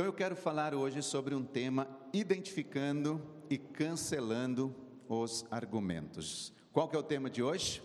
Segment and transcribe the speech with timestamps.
[0.00, 4.74] Então eu quero falar hoje sobre um tema identificando e cancelando
[5.06, 6.54] os argumentos.
[6.72, 7.82] Qual que é o tema de hoje?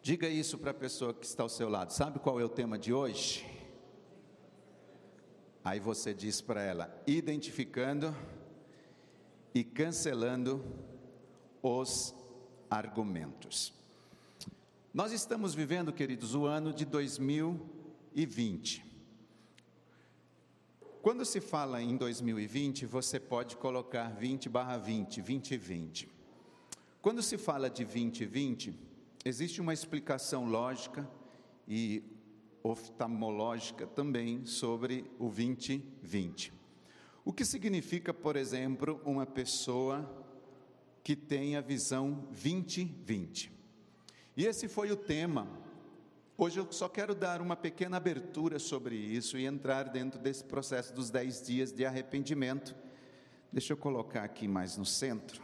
[0.00, 1.92] Diga isso para a pessoa que está ao seu lado.
[1.92, 3.44] Sabe qual é o tema de hoje?
[5.64, 8.14] Aí você diz para ela: identificando
[9.52, 10.64] e cancelando
[11.60, 12.14] os
[12.70, 13.74] argumentos.
[14.94, 17.79] Nós estamos vivendo, queridos, o ano de 2020.
[21.02, 26.08] Quando se fala em 2020, você pode colocar 20 barra 20, 2020.
[27.00, 28.78] Quando se fala de 2020,
[29.24, 31.08] existe uma explicação lógica
[31.66, 32.02] e
[32.62, 36.52] oftalmológica também sobre o 2020.
[37.24, 40.26] O que significa, por exemplo, uma pessoa
[41.02, 43.50] que tem a visão 2020?
[44.36, 45.48] E esse foi o tema.
[46.42, 50.90] Hoje eu só quero dar uma pequena abertura sobre isso e entrar dentro desse processo
[50.94, 52.74] dos 10 dias de arrependimento.
[53.52, 55.42] Deixa eu colocar aqui mais no centro.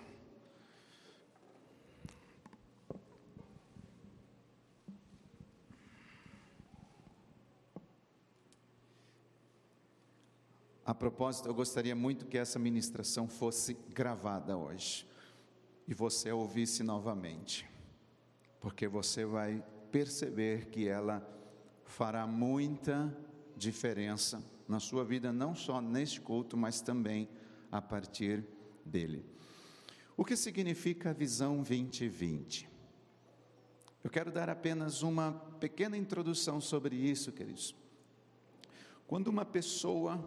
[10.83, 15.07] A propósito, eu gostaria muito que essa ministração fosse gravada hoje
[15.87, 17.69] e você ouvisse novamente,
[18.63, 19.63] porque você vai
[19.97, 21.27] perceber que ela
[21.87, 23.17] fará muita
[23.57, 27.27] diferença na sua vida, não só neste culto, mas também
[27.73, 28.45] a partir
[28.85, 29.25] dele.
[30.15, 32.69] O que significa a visão 2020?
[34.05, 37.75] Eu quero dar apenas uma pequena introdução sobre isso, queridos.
[39.07, 40.23] Quando uma pessoa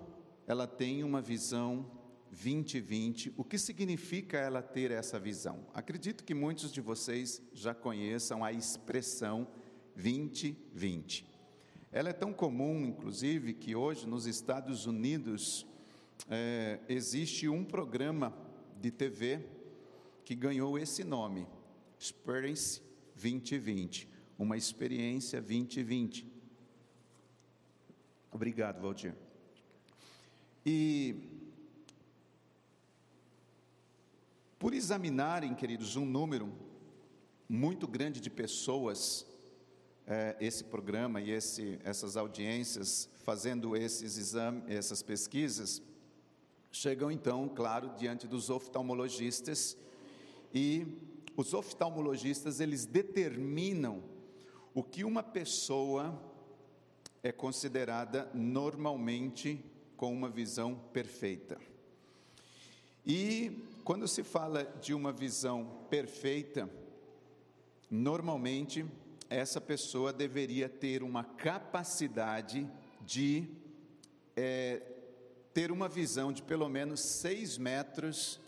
[0.48, 1.86] ela tem uma visão
[2.32, 3.34] 2020.
[3.38, 5.66] O que significa ela ter essa visão?
[5.74, 9.48] Acredito que muitos de vocês já conheçam a expressão
[10.02, 11.28] 2020.
[11.92, 15.66] Ela é tão comum, inclusive, que hoje nos Estados Unidos
[16.30, 18.34] é, existe um programa
[18.80, 19.46] de TV
[20.24, 21.46] que ganhou esse nome,
[22.00, 22.82] Experience
[23.16, 24.08] 2020,
[24.38, 26.26] uma experiência 2020.
[28.32, 29.14] Obrigado, Valdir.
[30.66, 31.16] E
[34.58, 36.54] por examinarem, queridos, um número
[37.50, 39.26] muito grande de pessoas,
[40.10, 45.84] é, esse programa e esse, essas audiências, fazendo esses exames, essas pesquisas,
[46.72, 49.78] chegam então, claro, diante dos oftalmologistas
[50.52, 50.88] e
[51.38, 54.04] os oftalmologistas eles determinam
[54.74, 56.20] o que uma pessoa
[57.22, 59.64] é considerada normalmente
[59.96, 61.60] com uma visão perfeita.
[63.06, 66.70] E quando se fala de uma visão perfeita,
[67.92, 68.86] normalmente
[69.30, 72.70] essa pessoa deveria ter uma capacidade
[73.06, 73.48] de
[74.36, 74.82] é,
[75.54, 78.40] ter uma visão de pelo menos seis metros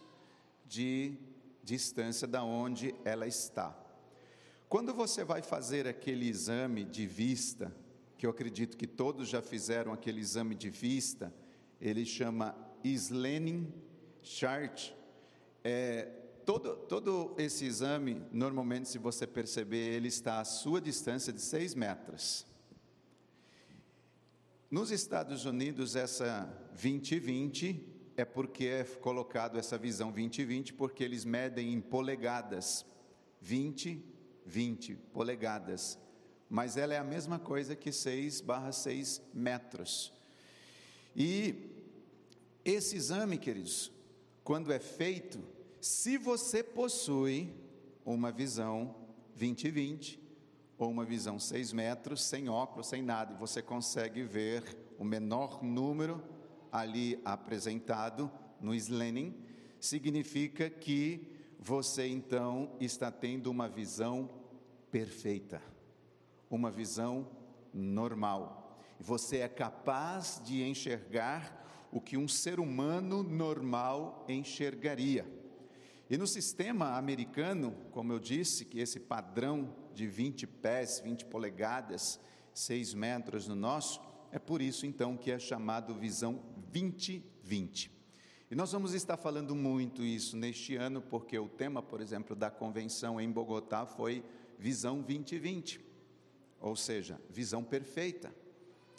[0.66, 1.14] de
[1.64, 3.78] distância da onde ela está.
[4.68, 7.75] Quando você vai fazer aquele exame de vista,
[8.18, 11.34] que eu acredito que todos já fizeram aquele exame de vista,
[11.80, 13.72] ele chama Slanning
[14.24, 14.94] Chart.
[15.64, 21.41] É, todo, todo esse exame, normalmente, se você perceber, ele está à sua distância de
[21.41, 22.46] 6 metros.
[24.69, 31.74] Nos Estados Unidos, essa 2020 é porque é colocado essa visão 2020, porque eles medem
[31.74, 32.85] em polegadas.
[33.41, 34.03] 20,
[34.46, 36.00] 20 polegadas.
[36.50, 40.13] Mas ela é a mesma coisa que 6 barra 6 metros.
[41.16, 41.69] E
[42.63, 43.91] esse exame, queridos,
[44.44, 45.40] quando é feito,
[45.81, 47.53] se você possui
[48.06, 48.96] uma visão
[49.38, 50.19] 20-20,
[50.78, 54.64] ou uma visão 6 metros, sem óculos, sem nada, e você consegue ver
[54.97, 56.24] o menor número
[56.72, 59.36] ali apresentado no Slanning,
[59.80, 61.28] significa que
[61.59, 64.30] você então está tendo uma visão
[64.90, 65.62] perfeita,
[66.50, 67.28] uma visão
[67.74, 68.62] normal
[69.02, 75.26] você é capaz de enxergar o que um ser humano normal enxergaria.
[76.11, 82.19] E no sistema americano, como eu disse, que esse padrão de 20 pés, 20 polegadas,
[82.53, 86.43] 6 metros no nosso, é por isso então que é chamado visão
[86.73, 87.90] 2020.
[88.52, 92.52] E nós vamos estar falando muito isso neste ano, porque o tema, por exemplo, da
[92.52, 94.22] convenção em Bogotá foi
[94.59, 95.79] visão 2020,
[96.59, 98.35] ou seja, visão perfeita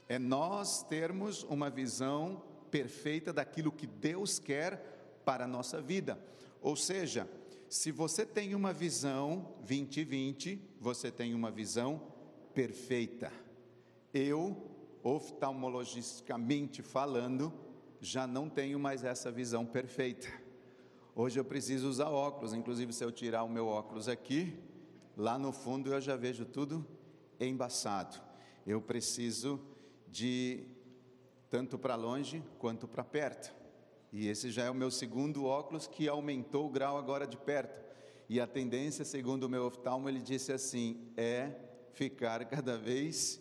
[0.08, 6.18] é nós termos uma visão perfeita daquilo que Deus quer para a nossa vida.
[6.62, 7.28] Ou seja,
[7.68, 12.00] se você tem uma visão 2020, você tem uma visão
[12.54, 13.32] perfeita.
[14.14, 14.70] Eu
[15.02, 17.52] oftalmologicamente falando,
[18.00, 20.28] já não tenho mais essa visão perfeita.
[21.16, 24.56] Hoje eu preciso usar óculos, inclusive se eu tirar o meu óculos aqui,
[25.16, 26.86] lá no fundo eu já vejo tudo
[27.40, 28.22] embaçado.
[28.64, 29.60] Eu preciso
[30.08, 30.64] de
[31.50, 33.61] tanto para longe quanto para perto.
[34.12, 37.82] E esse já é o meu segundo óculos que aumentou o grau agora de perto.
[38.28, 41.52] E a tendência, segundo o meu oftalmo, ele disse assim, é
[41.92, 43.40] ficar cada vez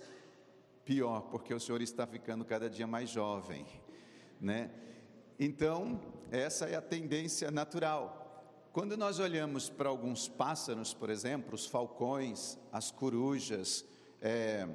[0.86, 3.66] pior, porque o senhor está ficando cada dia mais jovem,
[4.40, 4.72] né?
[5.38, 6.00] Então,
[6.32, 8.22] essa é a tendência natural.
[8.72, 13.84] Quando nós olhamos para alguns pássaros, por exemplo, os falcões, as corujas,
[14.22, 14.68] é,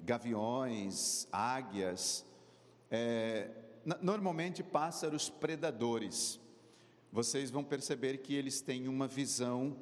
[0.00, 2.26] gaviões, águias,
[2.90, 3.50] é,
[4.00, 6.40] normalmente pássaros predadores,
[7.10, 9.76] vocês vão perceber que eles têm uma visão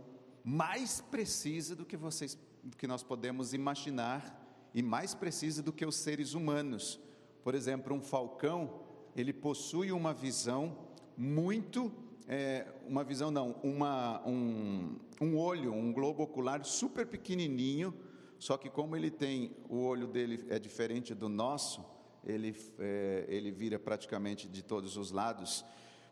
[0.44, 4.36] mais precisa do que vocês, do que nós podemos imaginar
[4.74, 6.98] e mais precisa do que os seres humanos.
[7.42, 8.80] Por exemplo, um falcão,
[9.14, 10.76] ele possui uma visão
[11.16, 11.92] muito,
[12.26, 17.94] é, uma visão não, uma, um, um olho, um globo ocular super pequenininho,
[18.38, 21.84] só que como ele tem, o olho dele é diferente do nosso,
[22.24, 25.64] ele, é, ele vira praticamente de todos os lados,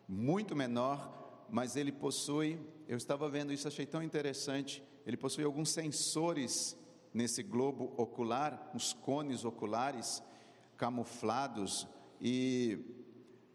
[0.09, 5.71] muito menor, mas ele possui, eu estava vendo isso, achei tão interessante, ele possui alguns
[5.71, 6.77] sensores
[7.13, 10.23] nesse globo ocular, uns cones oculares
[10.77, 11.87] camuflados,
[12.21, 12.79] e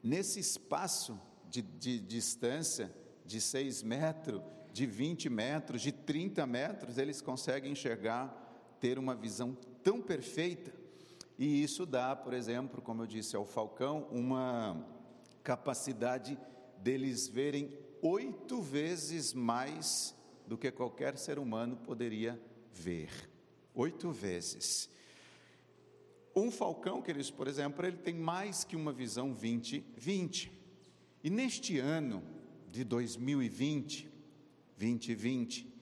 [0.01, 1.19] nesse espaço
[1.49, 2.93] de, de, distância
[3.25, 4.41] de 6 metros,
[4.71, 8.39] de 20 metros, de 30 metros, eles conseguem enxergar,
[8.79, 10.73] ter uma visão tão perfeita,
[11.37, 14.85] e isso dá, por exemplo, como eu disse ao Falcão, uma
[15.43, 16.37] capacidade
[16.77, 20.15] deles verem oito vezes mais
[20.47, 22.41] do que qualquer ser humano poderia
[22.71, 23.09] ver
[23.73, 24.89] oito vezes.
[26.35, 30.51] Um falcão, queridos, por exemplo, ele tem mais que uma visão 20-20.
[31.23, 32.23] E neste ano
[32.71, 34.11] de 2020,
[34.77, 35.72] 2020,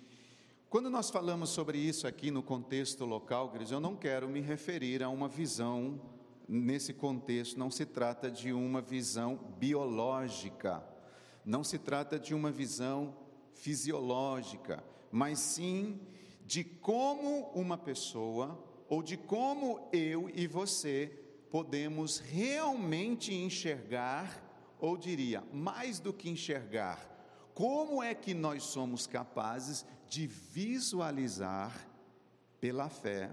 [0.71, 5.03] quando nós falamos sobre isso aqui no contexto local, queridos, eu não quero me referir
[5.03, 5.99] a uma visão,
[6.47, 10.81] nesse contexto, não se trata de uma visão biológica,
[11.43, 13.13] não se trata de uma visão
[13.53, 14.81] fisiológica,
[15.11, 15.99] mas sim
[16.45, 18.57] de como uma pessoa,
[18.87, 21.11] ou de como eu e você
[21.49, 24.41] podemos realmente enxergar,
[24.79, 27.10] ou diria, mais do que enxergar,
[27.53, 31.87] como é que nós somos capazes de visualizar
[32.59, 33.31] pela fé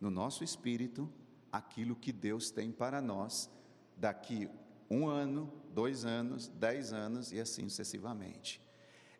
[0.00, 1.10] no nosso espírito
[1.50, 3.50] aquilo que Deus tem para nós
[3.96, 4.48] daqui
[4.90, 8.60] um ano, dois anos, dez anos e assim sucessivamente.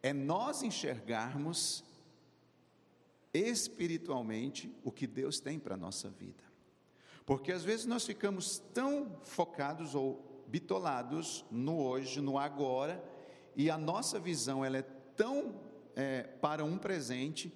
[0.03, 1.85] É nós enxergarmos
[3.33, 6.45] espiritualmente o que Deus tem para a nossa vida.
[7.25, 13.03] Porque às vezes nós ficamos tão focados ou bitolados no hoje, no agora,
[13.57, 14.83] e a nossa visão ela é
[15.17, 15.61] tão
[15.95, 17.53] é, para um presente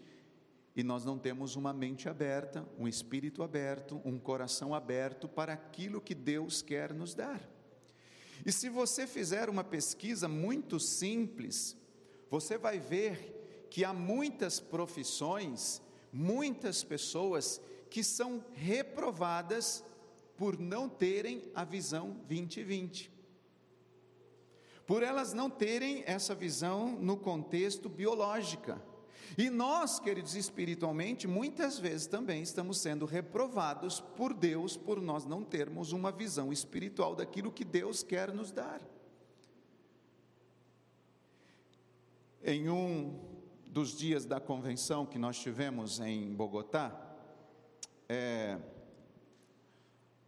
[0.77, 6.01] e nós não temos uma mente aberta, um espírito aberto, um coração aberto para aquilo
[6.01, 7.41] que Deus quer nos dar.
[8.47, 11.77] E se você fizer uma pesquisa muito simples,
[12.31, 17.61] você vai ver que há muitas profissões, muitas pessoas
[17.91, 19.85] que são reprovadas
[20.37, 23.18] por não terem a visão 2020.
[24.89, 28.83] Por elas não terem essa visão no contexto biológica.
[29.37, 35.45] E nós, queridos, espiritualmente, muitas vezes também estamos sendo reprovados por Deus por nós não
[35.45, 38.81] termos uma visão espiritual daquilo que Deus quer nos dar.
[42.43, 43.21] Em um
[43.67, 46.99] dos dias da convenção que nós tivemos em Bogotá,
[48.09, 48.59] é,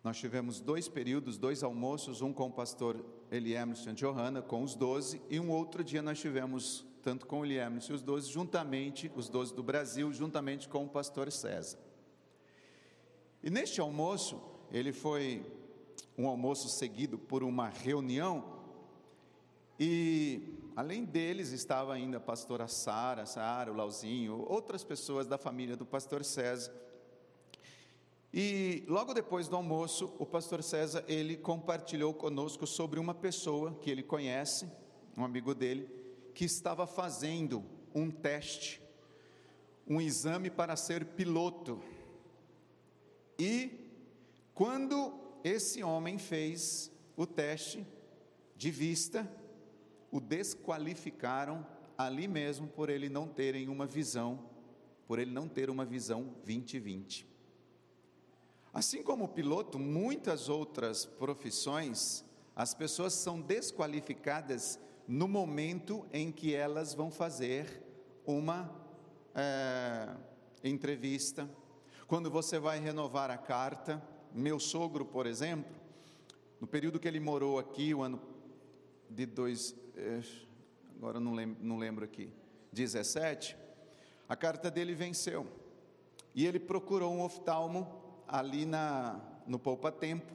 [0.04, 4.74] nós tivemos dois períodos, dois almoços, um com o pastor Eli Emerson Johanna, com os
[4.74, 9.10] doze, e um outro dia nós tivemos, tanto com Eli Emerson e os doze, juntamente,
[9.14, 11.78] os doze do Brasil, juntamente com o pastor César.
[13.42, 15.44] E neste almoço, ele foi
[16.18, 18.58] um almoço seguido por uma reunião,
[19.78, 25.76] e Além deles estava ainda a pastora Sara, Sara, o Lauzinho, outras pessoas da família
[25.76, 26.72] do pastor César.
[28.32, 33.90] E logo depois do almoço, o pastor César, ele compartilhou conosco sobre uma pessoa que
[33.90, 34.70] ele conhece,
[35.16, 35.88] um amigo dele,
[36.32, 38.80] que estava fazendo um teste,
[39.86, 41.82] um exame para ser piloto.
[43.36, 43.72] E
[44.54, 47.84] quando esse homem fez o teste
[48.56, 49.28] de vista,
[50.10, 51.66] o desqualificaram
[51.98, 54.48] ali mesmo por ele não terem uma visão,
[55.06, 57.29] por ele não ter uma visão 2020.
[58.72, 62.24] Assim como o piloto, muitas outras profissões,
[62.54, 67.82] as pessoas são desqualificadas no momento em que elas vão fazer
[68.24, 68.70] uma
[69.34, 70.14] é,
[70.62, 71.50] entrevista,
[72.06, 74.00] quando você vai renovar a carta.
[74.32, 75.74] Meu sogro, por exemplo,
[76.60, 78.20] no período que ele morou aqui, o ano
[79.08, 80.20] de dois, é,
[80.96, 82.32] agora não lembro, não lembro aqui,
[82.72, 83.56] 17,
[84.28, 85.44] a carta dele venceu.
[86.32, 87.99] E ele procurou um oftalmo
[88.30, 90.32] ali na, no Poupa Tempo.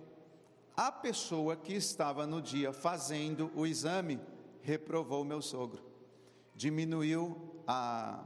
[0.76, 4.20] A pessoa que estava no dia fazendo o exame
[4.62, 5.82] reprovou meu sogro.
[6.54, 8.20] Diminuiu a,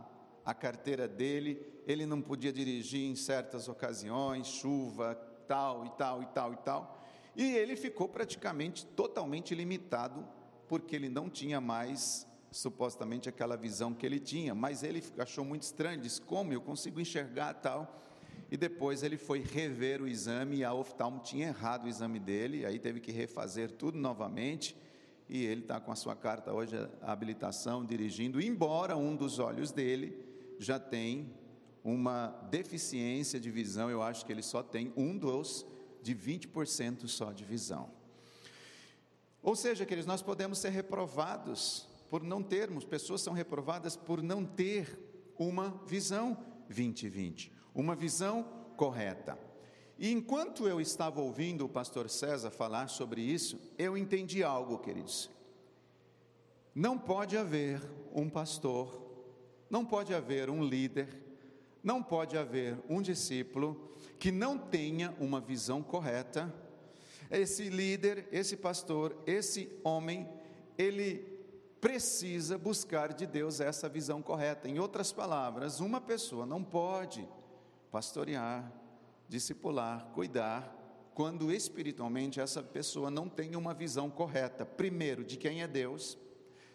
[0.44, 5.14] a carteira dele, ele não podia dirigir em certas ocasiões, chuva,
[5.48, 7.04] tal e tal e tal e tal.
[7.36, 10.28] E ele ficou praticamente totalmente limitado,
[10.68, 15.62] porque ele não tinha mais supostamente aquela visão que ele tinha, mas ele achou muito
[15.62, 18.02] estranho, disse: Como eu consigo enxergar tal?
[18.52, 22.66] E depois ele foi rever o exame e a oftalmo tinha errado o exame dele,
[22.66, 24.76] aí teve que refazer tudo novamente.
[25.28, 29.72] E ele está com a sua carta hoje, a habilitação, dirigindo, embora um dos olhos
[29.72, 30.18] dele
[30.58, 31.32] já tem
[31.84, 35.66] uma deficiência de visão, eu acho que ele só tem um dos
[36.02, 37.90] de 20% só de visão.
[39.42, 44.44] Ou seja, queridos, nós podemos ser reprovados por não termos, pessoas são reprovadas por não
[44.44, 45.00] ter
[45.38, 46.34] uma visão
[46.68, 48.46] 2020, uma visão
[48.76, 49.38] correta.
[49.98, 55.30] E enquanto eu estava ouvindo o pastor César falar sobre isso, eu entendi algo, queridos.
[56.74, 57.82] Não pode haver
[58.14, 59.02] um pastor,
[59.70, 61.10] não pode haver um líder,
[61.84, 66.54] não pode haver um discípulo que não tenha uma visão correta.
[67.30, 70.28] Esse líder, esse pastor, esse homem,
[70.78, 71.40] ele
[71.82, 74.68] precisa buscar de Deus essa visão correta.
[74.68, 77.28] Em outras palavras, uma pessoa não pode
[77.92, 78.72] pastorear,
[79.28, 80.76] discipular, cuidar,
[81.14, 86.18] quando espiritualmente essa pessoa não tem uma visão correta, primeiro, de quem é Deus,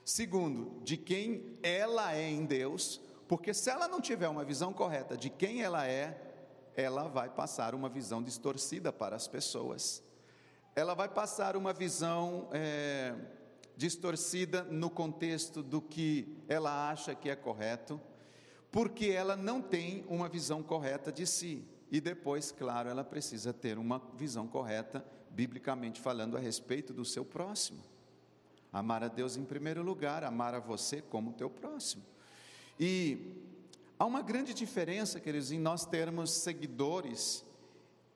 [0.05, 5.17] segundo, de quem ela é em Deus, porque se ela não tiver uma visão correta
[5.17, 6.21] de quem ela é,
[6.77, 10.03] ela vai passar uma visão distorcida para as pessoas.
[10.77, 13.15] Ela vai passar uma visão é,
[13.77, 18.01] distorcida no contexto do que ela acha que é correto,
[18.75, 21.63] porque ela não tem uma visão correta de si.
[21.93, 27.25] E depois, claro, ela precisa ter uma visão correta, biblicamente falando, a respeito do seu
[27.25, 27.81] próximo.
[28.73, 32.03] Amar a Deus em primeiro lugar, amar a você como teu próximo.
[32.77, 33.37] E
[33.97, 37.45] há uma grande diferença, queridos, em nós termos seguidores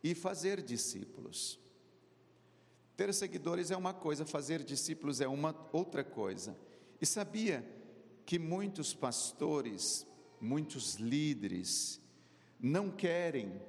[0.02, 1.56] e fazer discípulos.
[2.96, 6.58] Ter seguidores é uma coisa, fazer discípulos é uma outra coisa.
[7.00, 7.64] E sabia
[8.26, 10.04] que muitos pastores,
[10.40, 12.00] muitos líderes,
[12.58, 13.60] não querem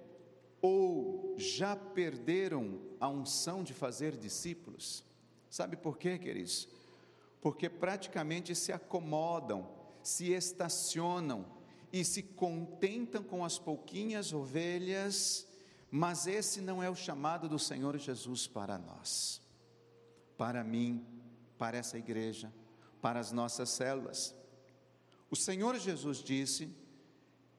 [0.62, 5.04] ou já perderam a unção de fazer discípulos?
[5.50, 6.68] Sabe por quê, queridos?
[7.42, 9.70] Porque praticamente se acomodam,
[10.04, 11.46] se estacionam
[11.92, 15.50] e se contentam com as pouquinhas ovelhas
[15.92, 19.42] mas esse não é o chamado do Senhor Jesus para nós,
[20.38, 21.04] para mim,
[21.58, 22.54] para essa igreja,
[23.02, 24.36] para as nossas células.
[25.32, 26.68] O Senhor Jesus disse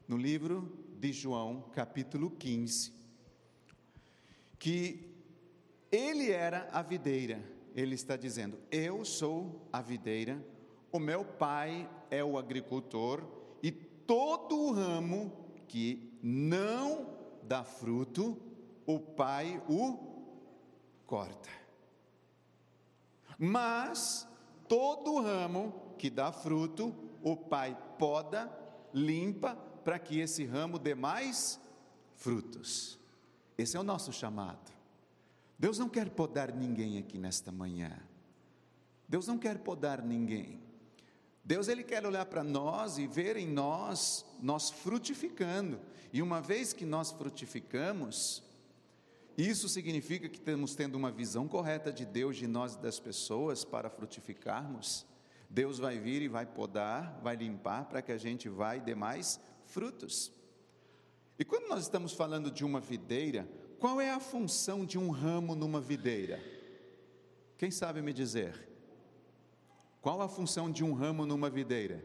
[0.08, 2.92] no livro de João, capítulo 15,
[4.58, 5.08] que
[5.92, 7.40] ele era a videira.
[7.76, 10.44] Ele está dizendo: Eu sou a videira,
[10.90, 13.22] o meu pai é o agricultor,
[13.62, 15.32] e todo o ramo
[15.68, 17.06] que não
[17.44, 18.36] dá fruto,
[18.84, 19.96] o pai o
[21.06, 21.48] corta.
[23.38, 24.28] Mas
[24.66, 28.50] todo ramo que dá fruto, o pai poda,
[28.92, 31.60] limpa, para que esse ramo dê mais
[32.16, 32.98] frutos.
[33.56, 34.70] Esse é o nosso chamado.
[35.58, 37.98] Deus não quer podar ninguém aqui nesta manhã.
[39.08, 40.60] Deus não quer podar ninguém.
[41.44, 45.80] Deus ele quer olhar para nós e ver em nós nós frutificando.
[46.12, 48.42] E uma vez que nós frutificamos,
[49.36, 53.64] isso significa que estamos tendo uma visão correta de Deus, de nós e das pessoas
[53.64, 55.06] para frutificarmos.
[55.50, 59.38] Deus vai vir e vai podar, vai limpar para que a gente vai dê mais
[59.66, 60.32] frutos.
[61.38, 63.46] E quando nós estamos falando de uma videira,
[63.78, 66.40] qual é a função de um ramo numa videira?
[67.58, 68.68] Quem sabe me dizer?
[70.00, 72.02] Qual a função de um ramo numa videira?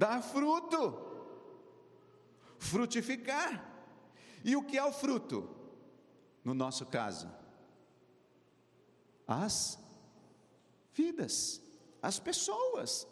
[0.00, 0.98] dar fruto,
[2.58, 3.66] frutificar.
[4.42, 5.48] E o que é o fruto?
[6.42, 7.30] No nosso caso,
[9.28, 9.78] as
[10.94, 11.62] vidas,
[12.02, 13.06] as pessoas.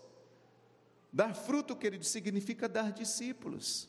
[1.13, 3.89] Dar fruto, querido, significa dar discípulos.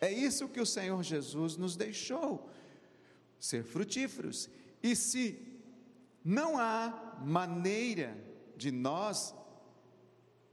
[0.00, 2.50] É isso que o Senhor Jesus nos deixou,
[3.40, 4.48] ser frutíferos.
[4.82, 5.60] E se
[6.24, 8.16] não há maneira
[8.56, 9.34] de nós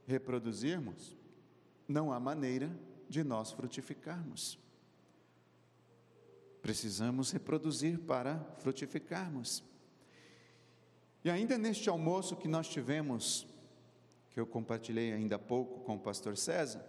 [0.06, 1.16] reproduzirmos,
[1.86, 2.76] não há maneira
[3.08, 4.58] de nós frutificarmos.
[6.60, 9.62] Precisamos reproduzir para frutificarmos.
[11.26, 13.48] E ainda neste almoço que nós tivemos,
[14.30, 16.88] que eu compartilhei ainda há pouco com o pastor César,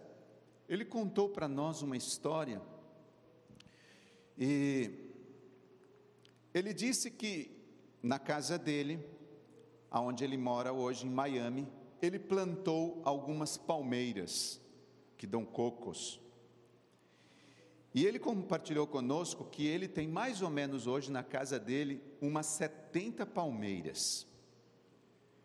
[0.68, 2.62] ele contou para nós uma história.
[4.38, 4.92] E
[6.54, 7.50] ele disse que
[8.00, 9.04] na casa dele,
[9.90, 11.66] aonde ele mora hoje em Miami,
[12.00, 14.60] ele plantou algumas palmeiras
[15.16, 16.20] que dão cocos.
[17.98, 22.46] E ele compartilhou conosco que ele tem mais ou menos hoje na casa dele umas
[22.46, 24.24] 70 palmeiras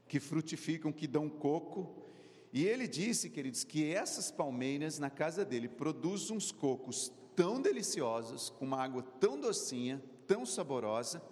[0.08, 2.06] que frutificam, que dão coco.
[2.54, 8.52] E ele disse, queridos, que essas palmeiras na casa dele produzem uns cocos tão deliciosos,
[8.52, 11.24] com uma água tão docinha, tão saborosa.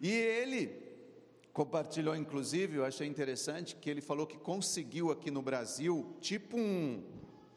[0.00, 0.70] E ele
[1.52, 7.02] compartilhou, inclusive, eu achei interessante, que ele falou que conseguiu aqui no Brasil, tipo um,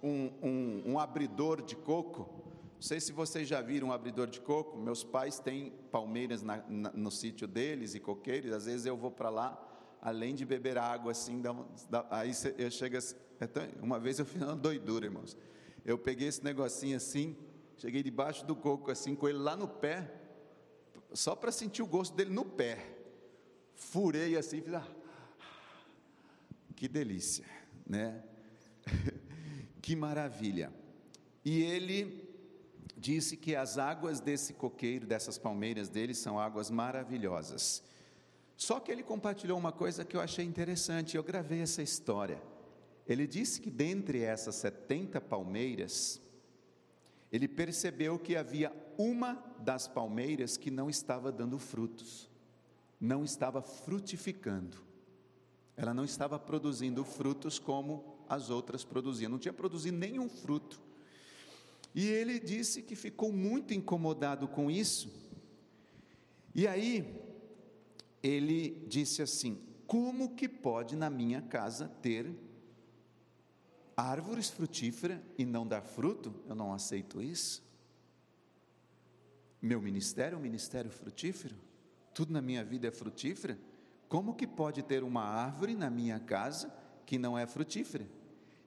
[0.01, 2.40] um, um, um abridor de coco.
[2.81, 4.75] Não sei se vocês já viram um abridor de coco.
[4.75, 8.51] Meus pais têm palmeiras na, na, no sítio deles e coqueiros.
[8.51, 11.53] Às vezes eu vou para lá, além de beber água assim, dá,
[11.91, 12.97] dá, aí eu chego.
[13.39, 15.37] É tão, uma vez eu fiz uma doidura, irmãos.
[15.85, 17.37] Eu peguei esse negocinho assim,
[17.77, 20.11] cheguei debaixo do coco assim, com ele lá no pé,
[21.13, 22.97] só para sentir o gosto dele no pé.
[23.75, 24.73] Furei assim, fiz.
[24.73, 24.87] Ah,
[26.75, 27.45] que delícia,
[27.85, 28.23] né?
[29.83, 30.73] que maravilha.
[31.45, 32.30] E ele
[33.01, 37.83] disse que as águas desse coqueiro, dessas palmeiras dele, são águas maravilhosas.
[38.55, 42.39] Só que ele compartilhou uma coisa que eu achei interessante, eu gravei essa história.
[43.07, 46.21] Ele disse que dentre essas 70 palmeiras,
[47.31, 52.29] ele percebeu que havia uma das palmeiras que não estava dando frutos,
[52.99, 54.77] não estava frutificando.
[55.75, 60.90] Ela não estava produzindo frutos como as outras produziam, não tinha produzido nenhum fruto.
[61.93, 65.11] E ele disse que ficou muito incomodado com isso.
[66.55, 67.05] E aí,
[68.23, 72.33] ele disse assim: Como que pode na minha casa ter
[73.95, 76.33] árvores frutíferas e não dar fruto?
[76.47, 77.63] Eu não aceito isso.
[79.61, 81.55] Meu ministério é um ministério frutífero?
[82.13, 83.57] Tudo na minha vida é frutífera?
[84.09, 86.73] Como que pode ter uma árvore na minha casa
[87.05, 88.07] que não é frutífera?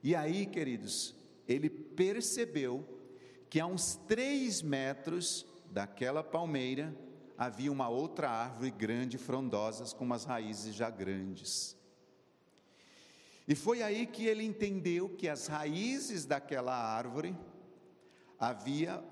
[0.01, 1.13] E aí, queridos,
[1.47, 2.94] ele percebeu
[3.49, 6.95] que a uns três metros daquela palmeira
[7.37, 11.75] havia uma outra árvore grande, frondosa, com umas raízes já grandes.
[13.47, 17.35] E foi aí que ele entendeu que as raízes daquela árvore
[18.39, 19.03] havia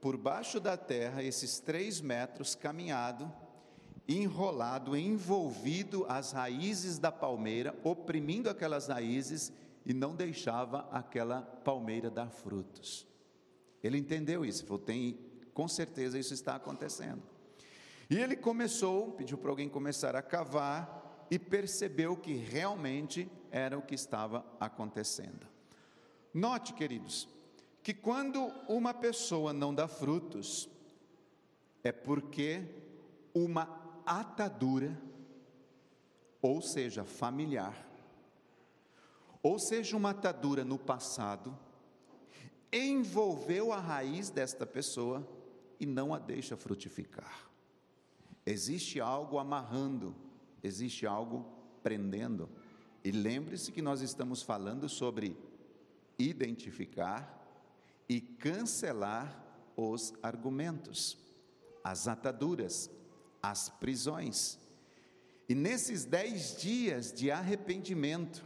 [0.00, 3.30] por baixo da terra esses três metros caminhado,
[4.06, 9.52] enrolado, envolvido as raízes da palmeira, oprimindo aquelas raízes
[9.84, 13.06] e não deixava aquela palmeira dar frutos.
[13.84, 15.18] Ele entendeu isso, falou: tem,
[15.52, 17.22] com certeza isso está acontecendo.
[18.08, 23.82] E ele começou, pediu para alguém começar a cavar e percebeu que realmente era o
[23.82, 25.46] que estava acontecendo.
[26.32, 27.28] Note, queridos,
[27.82, 30.68] que quando uma pessoa não dá frutos,
[31.82, 32.62] é porque
[33.34, 34.98] uma atadura,
[36.40, 37.86] ou seja, familiar,
[39.42, 41.56] ou seja, uma atadura no passado,
[42.76, 45.26] envolveu a raiz desta pessoa
[45.78, 47.48] e não a deixa frutificar.
[48.44, 50.14] Existe algo amarrando,
[50.62, 51.46] existe algo
[51.82, 52.48] prendendo.
[53.04, 55.36] E lembre-se que nós estamos falando sobre
[56.18, 57.40] identificar
[58.08, 59.42] e cancelar
[59.76, 61.16] os argumentos,
[61.82, 62.90] as ataduras,
[63.42, 64.58] as prisões.
[65.48, 68.44] E nesses dez dias de arrependimento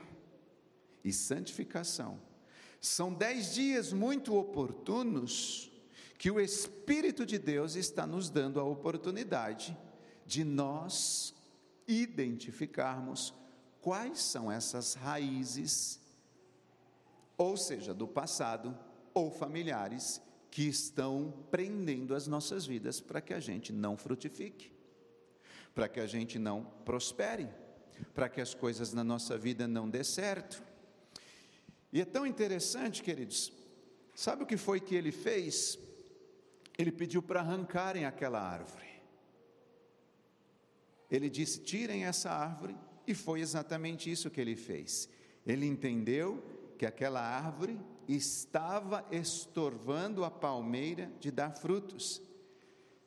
[1.04, 2.18] e santificação,
[2.80, 5.70] são dez dias muito oportunos
[6.18, 9.76] que o Espírito de Deus está nos dando a oportunidade
[10.26, 11.34] de nós
[11.86, 13.32] identificarmos
[13.80, 16.00] quais são essas raízes,
[17.36, 18.76] ou seja, do passado
[19.14, 24.72] ou familiares, que estão prendendo as nossas vidas para que a gente não frutifique,
[25.74, 27.48] para que a gente não prospere,
[28.14, 30.62] para que as coisas na nossa vida não dê certo.
[31.92, 33.52] E é tão interessante, queridos,
[34.14, 35.78] sabe o que foi que ele fez?
[36.76, 38.86] Ele pediu para arrancarem aquela árvore.
[41.10, 45.08] Ele disse: tirem essa árvore, e foi exatamente isso que ele fez.
[45.46, 46.44] Ele entendeu
[46.76, 52.22] que aquela árvore estava estorvando a palmeira de dar frutos.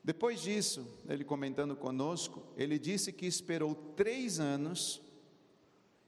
[0.04, 5.02] Depois disso, ele comentando conosco, ele disse que esperou três anos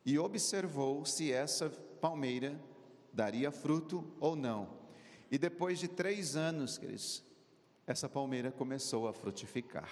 [0.03, 1.69] e observou se essa
[2.03, 2.61] palmeira
[3.13, 4.77] daria fruto ou não.
[5.31, 7.23] E depois de três anos, queridos,
[7.87, 9.89] essa palmeira começou a frutificar.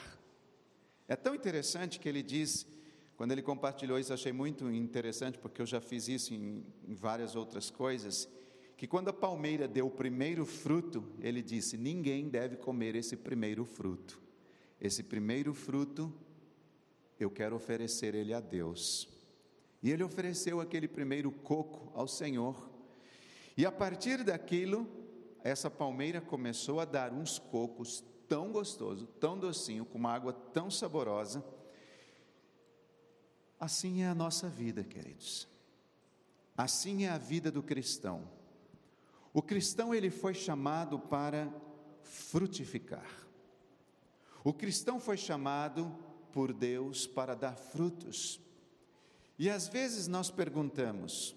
[1.08, 2.68] É tão interessante que ele diz,
[3.16, 7.34] quando ele compartilhou isso, achei muito interessante, porque eu já fiz isso em, em várias
[7.34, 8.28] outras coisas,
[8.76, 13.64] que quando a palmeira deu o primeiro fruto, ele disse: ninguém deve comer esse primeiro
[13.64, 14.22] fruto.
[14.82, 16.14] Esse primeiro fruto,
[17.18, 19.21] eu quero oferecer ele a Deus.
[19.82, 22.70] E ele ofereceu aquele primeiro coco ao Senhor.
[23.58, 24.88] E a partir daquilo,
[25.44, 30.70] essa palmeira começou a dar uns cocos tão gostoso, tão docinho, com uma água tão
[30.70, 31.44] saborosa.
[33.60, 35.48] Assim é a nossa vida, queridos.
[36.56, 38.28] Assim é a vida do cristão.
[39.34, 41.52] O cristão ele foi chamado para
[42.04, 43.10] frutificar.
[44.44, 45.96] O cristão foi chamado
[46.32, 48.40] por Deus para dar frutos.
[49.42, 51.36] E às vezes nós perguntamos,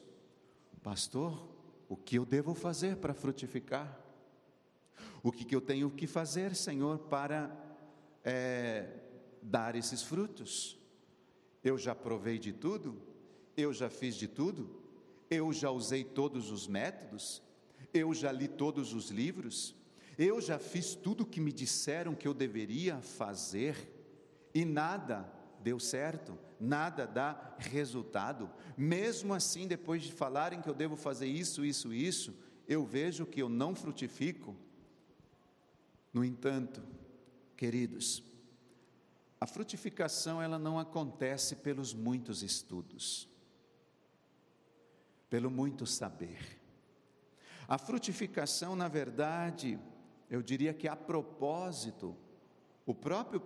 [0.82, 1.48] pastor,
[1.88, 3.98] o que eu devo fazer para frutificar?
[5.22, 7.50] O que, que eu tenho que fazer, Senhor, para
[8.22, 8.90] é,
[9.40, 10.78] dar esses frutos?
[11.62, 13.00] Eu já provei de tudo?
[13.56, 14.82] Eu já fiz de tudo?
[15.30, 17.40] Eu já usei todos os métodos?
[17.90, 19.74] Eu já li todos os livros?
[20.18, 23.90] Eu já fiz tudo o que me disseram que eu deveria fazer
[24.52, 25.33] e nada
[25.64, 28.50] deu certo, nada dá resultado.
[28.76, 32.36] Mesmo assim, depois de falarem que eu devo fazer isso, isso, isso,
[32.68, 34.54] eu vejo que eu não frutifico.
[36.12, 36.82] No entanto,
[37.56, 38.22] queridos,
[39.40, 43.26] a frutificação ela não acontece pelos muitos estudos,
[45.30, 46.60] pelo muito saber.
[47.66, 49.78] A frutificação, na verdade,
[50.28, 52.14] eu diria que a propósito,
[52.84, 53.40] o próprio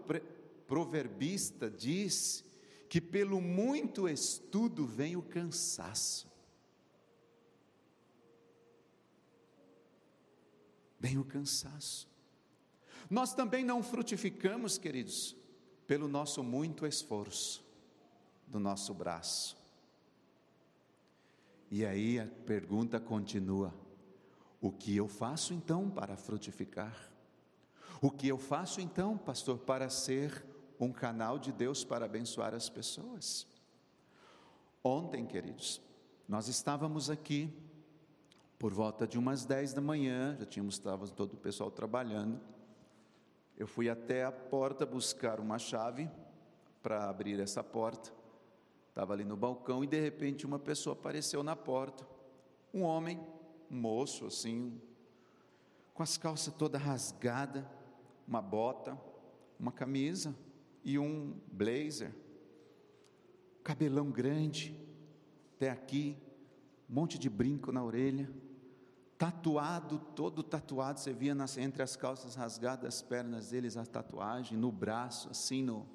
[0.68, 2.44] proverbista diz
[2.88, 6.30] que pelo muito estudo vem o cansaço.
[11.00, 12.06] Vem o cansaço.
[13.08, 15.34] Nós também não frutificamos, queridos,
[15.86, 17.64] pelo nosso muito esforço
[18.46, 19.56] do nosso braço.
[21.70, 23.72] E aí a pergunta continua:
[24.60, 27.10] o que eu faço então para frutificar?
[28.00, 30.47] O que eu faço então, pastor, para ser
[30.78, 33.46] um canal de Deus para abençoar as pessoas.
[34.82, 35.80] Ontem, queridos,
[36.28, 37.52] nós estávamos aqui
[38.58, 42.40] por volta de umas 10 da manhã, já tínhamos estava todo o pessoal trabalhando.
[43.56, 46.08] Eu fui até a porta buscar uma chave
[46.82, 48.12] para abrir essa porta.
[48.88, 52.06] Estava ali no balcão e de repente uma pessoa apareceu na porta.
[52.72, 53.20] Um homem,
[53.70, 54.80] um moço assim,
[55.94, 57.68] com as calças toda rasgada,
[58.26, 58.98] uma bota,
[59.58, 60.34] uma camisa,
[60.84, 62.14] e um blazer,
[63.62, 64.78] cabelão grande,
[65.56, 66.16] até aqui,
[66.88, 68.30] um monte de brinco na orelha,
[69.18, 74.56] tatuado, todo tatuado, você via nas, entre as calças rasgadas as pernas deles a tatuagem,
[74.56, 75.86] no braço, assim no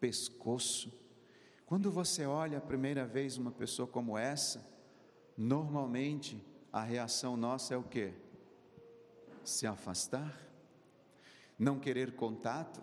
[0.00, 0.92] pescoço.
[1.64, 4.68] Quando você olha a primeira vez uma pessoa como essa,
[5.36, 8.12] normalmente a reação nossa é o que?
[9.44, 10.36] Se afastar,
[11.58, 12.82] não querer contato,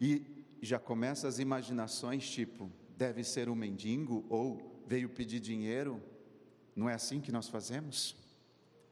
[0.00, 6.02] e já começa as imaginações tipo, deve ser um mendigo ou veio pedir dinheiro.
[6.74, 8.16] Não é assim que nós fazemos?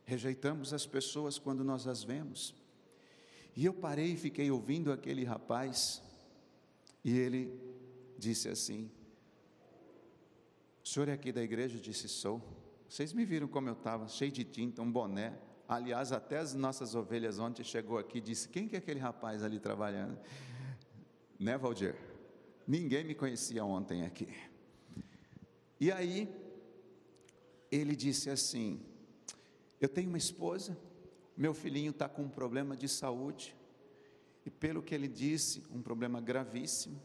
[0.04, 2.54] Rejeitamos as pessoas quando nós as vemos.
[3.56, 6.02] E eu parei e fiquei ouvindo aquele rapaz,
[7.02, 7.58] e ele
[8.18, 8.90] disse assim:
[10.84, 11.76] O senhor é aqui da igreja?
[11.76, 12.42] Eu disse: Sou.
[12.88, 15.36] Vocês me viram como eu estava, cheio de tinta, um boné.
[15.68, 19.42] Aliás, até as nossas ovelhas ontem chegou aqui e disse: Quem que é aquele rapaz
[19.42, 20.18] ali trabalhando?
[21.38, 21.94] Né, Valdir?
[22.66, 24.28] Ninguém me conhecia ontem aqui.
[25.78, 26.34] E aí,
[27.70, 28.80] ele disse assim:
[29.80, 30.76] Eu tenho uma esposa,
[31.36, 33.54] meu filhinho está com um problema de saúde,
[34.46, 37.00] e pelo que ele disse, um problema gravíssimo.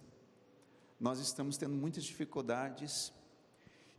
[0.98, 3.12] Nós estamos tendo muitas dificuldades,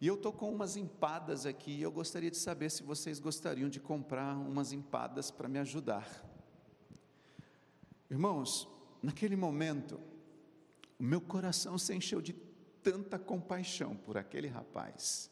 [0.01, 3.69] e eu estou com umas empadas aqui, e eu gostaria de saber se vocês gostariam
[3.69, 6.09] de comprar umas empadas para me ajudar.
[8.11, 8.69] Irmãos,
[9.03, 10.01] naquele momento,
[11.03, 12.33] o meu coração se encheu de
[12.81, 15.29] tanta compaixão por aquele rapaz.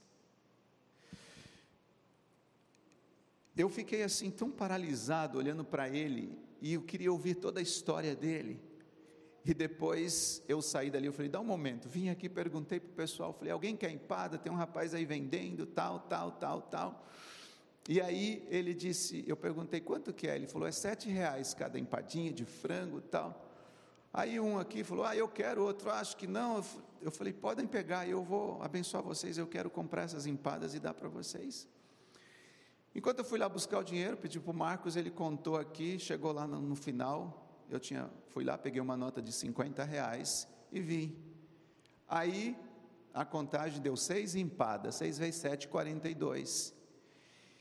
[3.57, 8.17] Eu fiquei assim tão paralisado olhando para ele e eu queria ouvir toda a história
[8.17, 8.61] dele.
[9.45, 12.95] E depois eu saí dali, eu falei, dá um momento, vim aqui, perguntei para o
[12.95, 14.37] pessoal, falei, alguém quer empada?
[14.37, 17.07] Tem um rapaz aí vendendo, tal, tal, tal, tal.
[17.89, 21.79] E aí ele disse, eu perguntei quanto que é, ele falou, é sete reais cada
[21.79, 23.50] empadinha de frango tal.
[24.13, 26.65] Aí um aqui falou, ah, eu quero, outro, acho que não.
[27.01, 30.95] Eu falei, podem pegar, eu vou abençoar vocês, eu quero comprar essas empadas e dar
[30.95, 31.69] para vocês.
[32.93, 36.33] Enquanto eu fui lá buscar o dinheiro, pedi para o Marcos, ele contou aqui, chegou
[36.33, 41.17] lá no, final, eu tinha, fui lá, peguei uma nota de 50 reais e vi.
[42.09, 42.59] Aí
[43.15, 46.75] a contagem deu seis empadas, seis vezes sete, 42.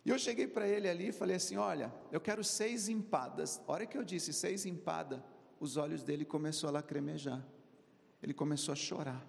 [0.04, 3.62] E eu cheguei para ele ali e falei assim: olha, eu quero seis empadas.
[3.68, 5.22] A hora que eu disse seis empadas,
[5.60, 7.46] os olhos dele começou a lacrimejar.
[8.22, 9.26] Ele começou a chorar.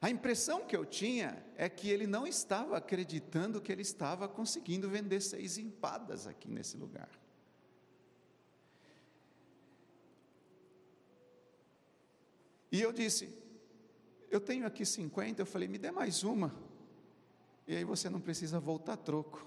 [0.00, 4.88] A impressão que eu tinha é que ele não estava acreditando que ele estava conseguindo
[4.88, 7.08] vender seis empadas aqui nesse lugar.
[12.70, 13.32] E eu disse:
[14.30, 15.40] Eu tenho aqui 50.
[15.40, 16.54] Eu falei: Me dê mais uma.
[17.66, 19.46] E aí você não precisa voltar troco.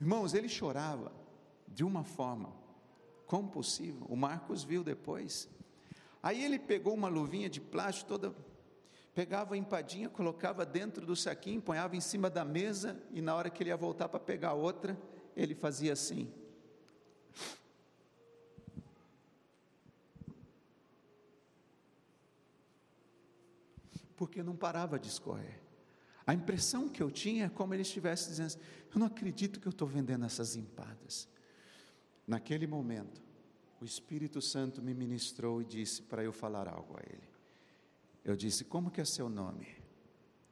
[0.00, 1.12] Irmãos, ele chorava
[1.68, 2.61] de uma forma
[3.32, 4.04] compulsiva.
[4.10, 5.48] O Marcos viu depois.
[6.22, 8.34] Aí ele pegou uma luvinha de plástico toda,
[9.14, 13.48] pegava a empadinha, colocava dentro do saquinho, ponhava em cima da mesa e na hora
[13.48, 15.00] que ele ia voltar para pegar outra,
[15.34, 16.30] ele fazia assim.
[24.14, 25.58] Porque não parava de escorrer.
[26.26, 28.60] A impressão que eu tinha é como ele estivesse dizendo: assim,
[28.94, 31.31] Eu não acredito que eu estou vendendo essas empadas.
[32.26, 33.20] Naquele momento,
[33.80, 37.28] o Espírito Santo me ministrou e disse para eu falar algo a ele.
[38.24, 39.66] Eu disse: Como que é seu nome?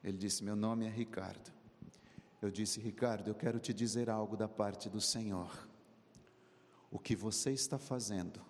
[0.03, 1.51] Ele disse: Meu nome é Ricardo.
[2.41, 5.67] Eu disse: Ricardo, eu quero te dizer algo da parte do Senhor.
[6.89, 8.41] O que você está fazendo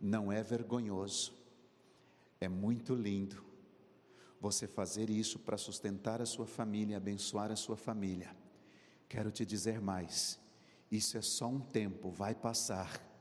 [0.00, 1.34] não é vergonhoso,
[2.40, 3.44] é muito lindo.
[4.40, 8.34] Você fazer isso para sustentar a sua família, abençoar a sua família.
[9.08, 10.40] Quero te dizer mais:
[10.92, 13.12] isso é só um tempo, vai passar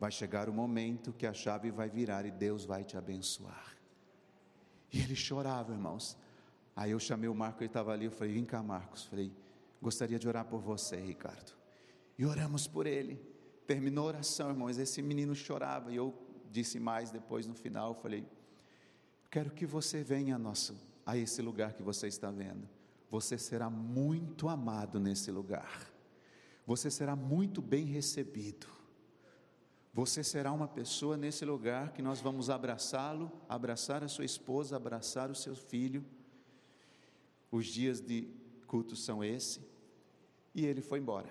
[0.00, 3.76] vai chegar o momento que a chave vai virar e Deus vai te abençoar.
[4.90, 6.16] E ele chorava, irmãos.
[6.74, 9.30] Aí eu chamei o Marco, ele estava ali, eu falei, vem cá Marcos, falei,
[9.80, 11.52] gostaria de orar por você, Ricardo.
[12.16, 13.20] E oramos por ele.
[13.66, 16.14] Terminou a oração, irmãos, esse menino chorava, e eu
[16.50, 18.26] disse mais depois no final, falei,
[19.30, 22.66] quero que você venha a, nosso, a esse lugar que você está vendo.
[23.10, 25.89] Você será muito amado nesse lugar.
[26.66, 28.80] Você será muito bem recebido
[29.92, 35.30] você será uma pessoa nesse lugar que nós vamos abraçá-lo, abraçar a sua esposa, abraçar
[35.30, 36.04] o seu filho.
[37.50, 38.28] Os dias de
[38.68, 39.60] culto são esse.
[40.54, 41.28] E ele foi embora.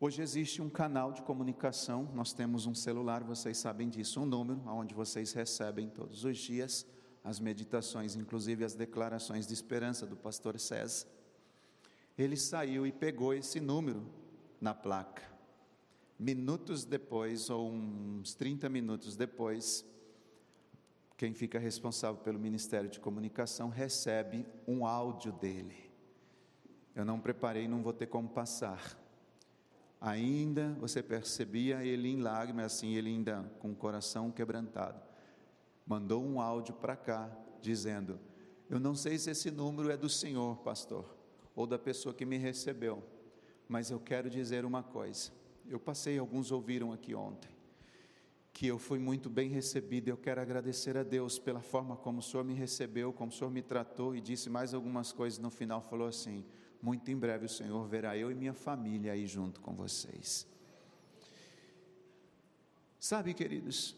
[0.00, 4.60] Hoje existe um canal de comunicação, nós temos um celular, vocês sabem disso, um número
[4.68, 6.86] onde vocês recebem todos os dias
[7.24, 11.06] as meditações, inclusive as declarações de esperança do pastor César.
[12.18, 14.04] Ele saiu e pegou esse número
[14.60, 15.28] na placa
[16.18, 19.86] Minutos depois, ou uns 30 minutos depois,
[21.16, 25.76] quem fica responsável pelo Ministério de Comunicação recebe um áudio dele.
[26.92, 28.98] Eu não preparei, não vou ter como passar.
[30.00, 35.00] Ainda você percebia ele em lágrimas, assim, ele ainda com o coração quebrantado.
[35.86, 37.30] Mandou um áudio para cá,
[37.62, 38.18] dizendo:
[38.68, 41.16] Eu não sei se esse número é do senhor, pastor,
[41.58, 43.02] ou da pessoa que me recebeu,
[43.68, 47.50] mas eu quero dizer uma coisa eu passei, alguns ouviram aqui ontem,
[48.52, 50.08] que eu fui muito bem recebido.
[50.08, 53.50] Eu quero agradecer a Deus pela forma como o Senhor me recebeu, como o Senhor
[53.50, 55.82] me tratou e disse mais algumas coisas no final.
[55.82, 56.44] Falou assim:
[56.80, 60.46] muito em breve o Senhor verá eu e minha família aí junto com vocês.
[62.98, 63.94] Sabe, queridos,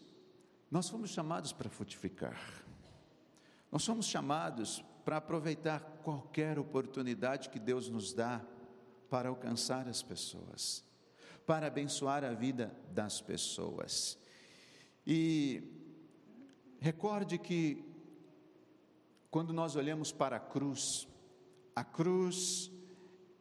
[0.70, 2.38] nós fomos chamados para frutificar,
[3.70, 8.40] nós somos chamados para aproveitar qualquer oportunidade que Deus nos dá
[9.08, 10.84] para alcançar as pessoas
[11.50, 14.16] para abençoar a vida das pessoas.
[15.04, 15.60] E
[16.78, 17.84] recorde que
[19.32, 21.08] quando nós olhamos para a cruz,
[21.74, 22.70] a cruz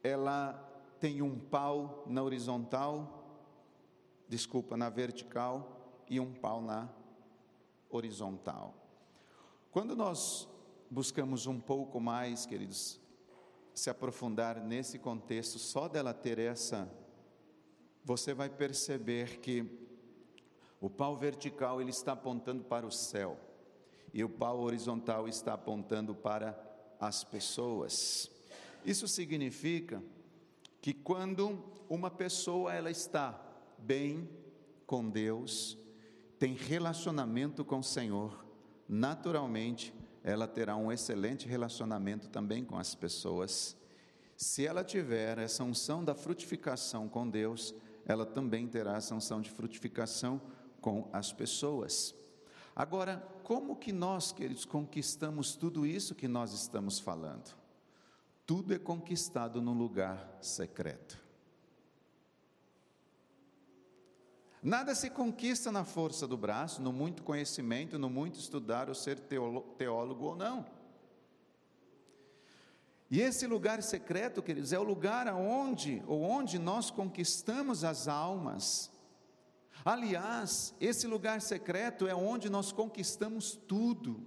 [0.02, 0.54] ela
[0.98, 3.46] tem um pau na horizontal,
[4.28, 6.88] desculpa, na vertical e um pau na
[7.88, 8.74] horizontal.
[9.70, 10.48] Quando nós
[10.90, 13.00] buscamos um pouco mais, queridos,
[13.72, 16.90] se aprofundar nesse contexto, só dela ter essa
[18.04, 19.64] você vai perceber que
[20.80, 23.38] o pau vertical ele está apontando para o céu
[24.12, 26.58] e o pau horizontal está apontando para
[26.98, 28.30] as pessoas.
[28.84, 30.02] Isso significa
[30.80, 33.38] que quando uma pessoa ela está
[33.78, 34.28] bem
[34.86, 35.76] com Deus,
[36.38, 38.44] tem relacionamento com o Senhor,
[38.88, 43.76] naturalmente ela terá um excelente relacionamento também com as pessoas.
[44.36, 47.74] Se ela tiver essa unção da frutificação com Deus,
[48.06, 50.40] ela também terá essa unção de frutificação
[50.80, 52.14] com as pessoas.
[52.74, 57.54] Agora, como que nós, queridos, conquistamos tudo isso que nós estamos falando?
[58.46, 61.19] Tudo é conquistado no lugar secreto.
[64.62, 69.18] Nada se conquista na força do braço, no muito conhecimento, no muito estudar ou ser
[69.18, 70.66] teólogo ou não.
[73.10, 78.90] E esse lugar secreto, queridos, é o lugar aonde ou onde nós conquistamos as almas.
[79.84, 84.22] Aliás, esse lugar secreto é onde nós conquistamos tudo.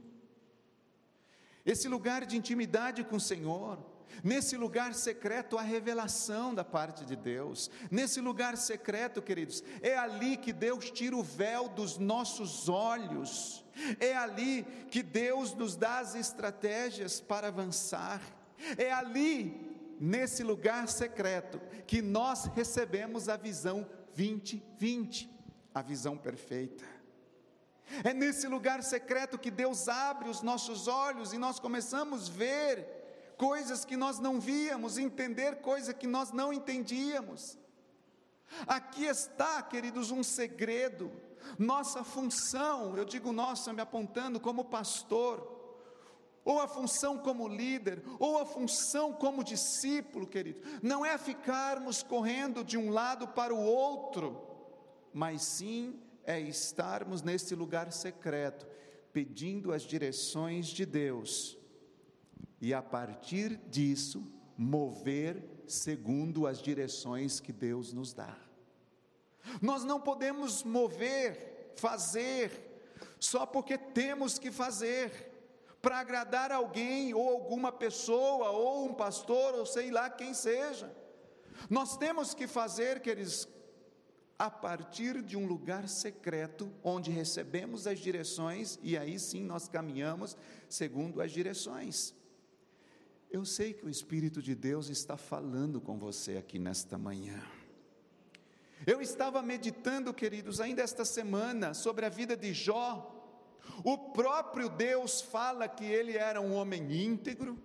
[1.64, 3.80] Esse lugar de intimidade com o Senhor,
[4.22, 7.72] Nesse lugar secreto, a revelação da parte de Deus.
[7.90, 13.64] Nesse lugar secreto, queridos, é ali que Deus tira o véu dos nossos olhos.
[14.00, 18.22] É ali que Deus nos dá as estratégias para avançar.
[18.78, 25.30] É ali, nesse lugar secreto, que nós recebemos a visão 2020,
[25.74, 26.84] a visão perfeita.
[28.04, 33.03] É nesse lugar secreto que Deus abre os nossos olhos e nós começamos a ver
[33.38, 37.58] coisas que nós não víamos, entender coisas que nós não entendíamos.
[38.68, 41.12] Aqui está, queridos, um segredo.
[41.58, 45.52] Nossa função, eu digo nossa, me apontando como pastor,
[46.46, 52.64] ou a função como líder, ou a função como discípulo, querido, não é ficarmos correndo
[52.64, 54.42] de um lado para o outro,
[55.14, 58.66] mas sim é estarmos nesse lugar secreto,
[59.12, 61.58] pedindo as direções de Deus
[62.64, 64.26] e a partir disso
[64.58, 68.38] mover segundo as direções que Deus nos dá.
[69.62, 72.82] Nós não podemos mover, fazer,
[73.20, 75.30] só porque temos que fazer,
[75.82, 80.90] para agradar alguém, ou alguma pessoa, ou um pastor, ou sei lá quem seja.
[81.70, 83.46] Nós temos que fazer, queridos,
[84.40, 90.38] a partir de um lugar secreto, onde recebemos as direções, e aí sim nós caminhamos
[90.70, 92.16] segundo as direções.
[93.34, 97.42] Eu sei que o Espírito de Deus está falando com você aqui nesta manhã.
[98.86, 103.12] Eu estava meditando, queridos, ainda esta semana, sobre a vida de Jó.
[103.84, 107.58] O próprio Deus fala que ele era um homem íntegro,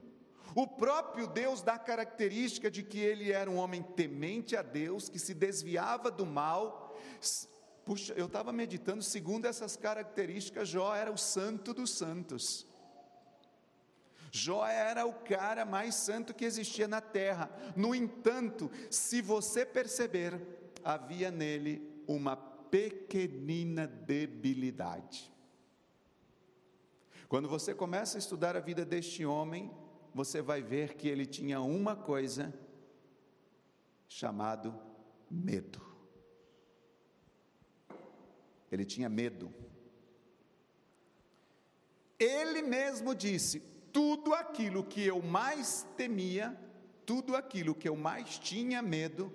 [0.54, 5.18] o próprio Deus dá característica de que ele era um homem temente a Deus, que
[5.18, 6.98] se desviava do mal.
[7.84, 12.67] Puxa, eu estava meditando, segundo essas características, Jó era o santo dos santos.
[14.30, 17.50] Jó era o cara mais santo que existia na terra.
[17.76, 20.40] No entanto, se você perceber,
[20.84, 25.32] havia nele uma pequenina debilidade.
[27.28, 29.70] Quando você começa a estudar a vida deste homem,
[30.14, 32.52] você vai ver que ele tinha uma coisa
[34.08, 34.74] chamado
[35.30, 35.80] medo.
[38.70, 39.52] Ele tinha medo.
[42.18, 46.58] Ele mesmo disse: tudo aquilo que eu mais temia,
[47.04, 49.32] tudo aquilo que eu mais tinha medo,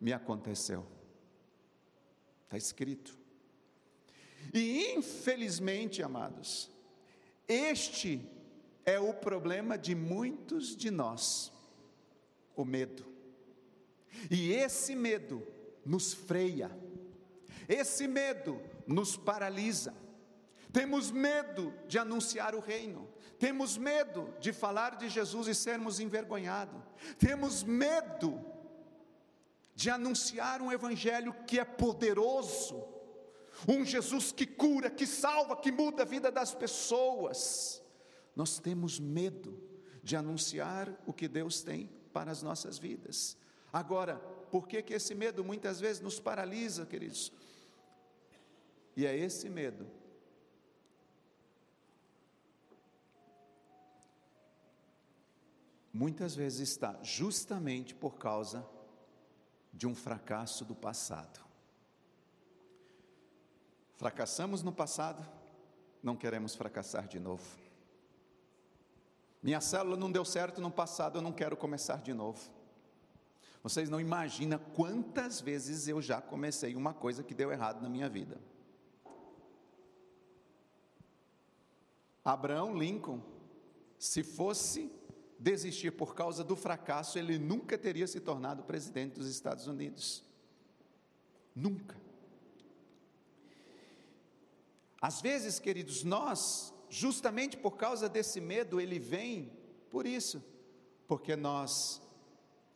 [0.00, 0.86] me aconteceu.
[2.44, 3.18] Está escrito.
[4.52, 6.70] E infelizmente, amados,
[7.46, 8.20] este
[8.84, 11.52] é o problema de muitos de nós,
[12.56, 13.06] o medo.
[14.30, 15.46] E esse medo
[15.84, 16.70] nos freia,
[17.68, 19.94] esse medo nos paralisa.
[20.72, 23.08] Temos medo de anunciar o reino,
[23.42, 26.80] temos medo de falar de Jesus e sermos envergonhados.
[27.18, 28.40] Temos medo
[29.74, 32.86] de anunciar um evangelho que é poderoso,
[33.66, 37.82] um Jesus que cura, que salva, que muda a vida das pessoas.
[38.36, 39.60] Nós temos medo
[40.04, 43.36] de anunciar o que Deus tem para as nossas vidas.
[43.72, 44.18] Agora,
[44.52, 47.32] por que, que esse medo muitas vezes nos paralisa, queridos?
[48.96, 49.84] E é esse medo
[55.92, 58.66] muitas vezes está justamente por causa
[59.72, 61.40] de um fracasso do passado.
[63.96, 65.26] Fracassamos no passado,
[66.02, 67.44] não queremos fracassar de novo.
[69.42, 72.50] Minha célula não deu certo no passado, eu não quero começar de novo.
[73.62, 78.08] Vocês não imaginam quantas vezes eu já comecei uma coisa que deu errado na minha
[78.08, 78.40] vida.
[82.24, 83.20] Abraão Lincoln,
[83.98, 84.90] se fosse
[85.42, 90.24] desistir por causa do fracasso, ele nunca teria se tornado presidente dos Estados Unidos.
[91.54, 91.96] Nunca.
[95.00, 99.52] Às vezes, queridos, nós, justamente por causa desse medo, ele vem
[99.90, 100.42] por isso,
[101.08, 102.00] porque nós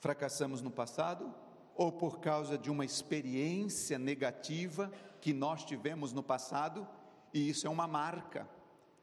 [0.00, 1.32] fracassamos no passado
[1.76, 4.90] ou por causa de uma experiência negativa
[5.20, 6.86] que nós tivemos no passado,
[7.32, 8.48] e isso é uma marca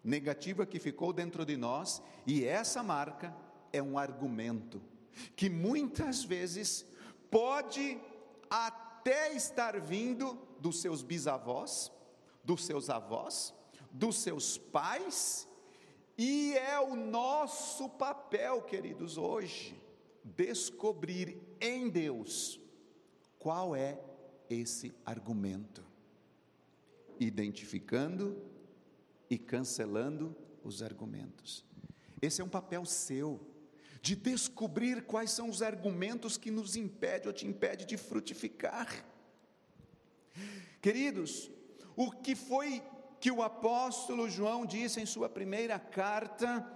[0.04, 3.34] negativa que ficou dentro de nós, e essa marca
[3.74, 4.82] é um argumento
[5.36, 6.86] que muitas vezes
[7.30, 8.00] pode
[8.50, 11.92] até estar vindo dos seus bisavós,
[12.44, 13.54] dos seus avós,
[13.92, 15.48] dos seus pais,
[16.18, 19.80] e é o nosso papel, queridos, hoje,
[20.24, 22.60] descobrir em Deus
[23.40, 24.00] qual é
[24.50, 25.84] esse argumento,
[27.20, 28.42] identificando
[29.30, 31.66] e cancelando os argumentos.
[32.22, 33.40] Esse é um papel seu,
[34.04, 39.06] de descobrir quais são os argumentos que nos impedem ou te impede de frutificar.
[40.82, 41.50] Queridos,
[41.96, 42.84] o que foi
[43.22, 46.70] que o apóstolo João disse em sua primeira carta,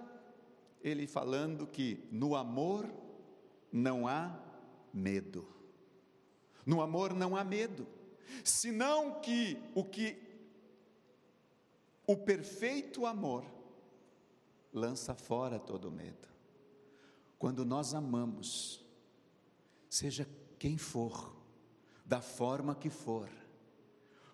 [0.81, 2.89] ele falando que no amor
[3.73, 4.33] não há
[4.93, 5.45] medo.
[6.65, 7.85] No amor não há medo,
[8.41, 10.17] senão que o que
[12.07, 13.43] o perfeito amor
[14.71, 16.36] lança fora todo medo.
[17.37, 18.83] Quando nós amamos,
[19.89, 20.27] seja
[20.57, 21.35] quem for,
[22.05, 23.29] da forma que for,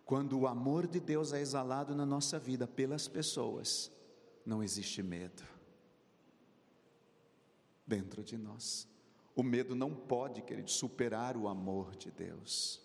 [0.05, 3.91] quando o amor de Deus é exalado na nossa vida pelas pessoas,
[4.45, 5.43] não existe medo
[7.85, 8.87] dentro de nós.
[9.35, 12.81] O medo não pode, querido, superar o amor de Deus.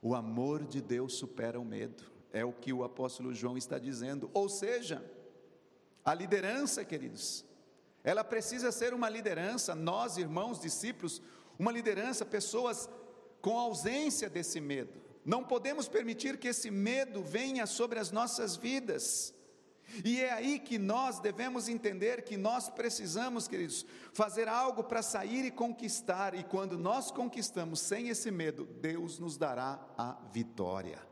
[0.00, 4.30] O amor de Deus supera o medo, é o que o apóstolo João está dizendo.
[4.32, 5.04] Ou seja,
[6.04, 7.44] a liderança, queridos,
[8.04, 11.22] ela precisa ser uma liderança, nós, irmãos, discípulos,
[11.58, 12.88] uma liderança, pessoas
[13.40, 15.00] com ausência desse medo.
[15.24, 19.32] Não podemos permitir que esse medo venha sobre as nossas vidas.
[20.04, 25.44] E é aí que nós devemos entender que nós precisamos, queridos, fazer algo para sair
[25.44, 31.11] e conquistar, e quando nós conquistamos sem esse medo, Deus nos dará a vitória.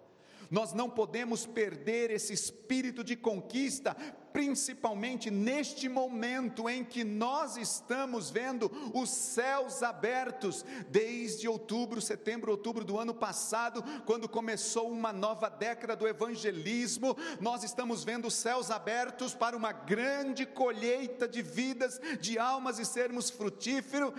[0.50, 3.94] Nós não podemos perder esse espírito de conquista,
[4.32, 12.84] principalmente neste momento em que nós estamos vendo os céus abertos, desde outubro, setembro, outubro
[12.84, 18.72] do ano passado, quando começou uma nova década do evangelismo, nós estamos vendo os céus
[18.72, 24.12] abertos para uma grande colheita de vidas, de almas e sermos frutíferos.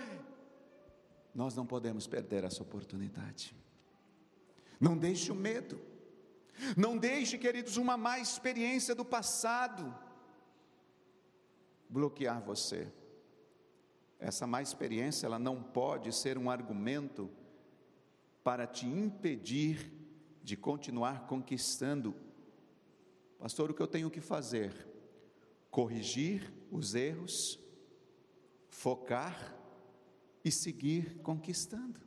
[1.36, 3.54] Nós não podemos perder essa oportunidade.
[4.80, 5.91] Não deixe o medo
[6.76, 9.94] não deixe, queridos, uma má experiência do passado
[11.90, 12.92] bloquear você.
[14.18, 17.30] Essa má experiência, ela não pode ser um argumento
[18.44, 19.92] para te impedir
[20.44, 22.16] de continuar conquistando.
[23.38, 24.88] Pastor, o que eu tenho que fazer?
[25.70, 27.60] Corrigir os erros,
[28.70, 29.56] focar
[30.44, 32.00] e seguir conquistando.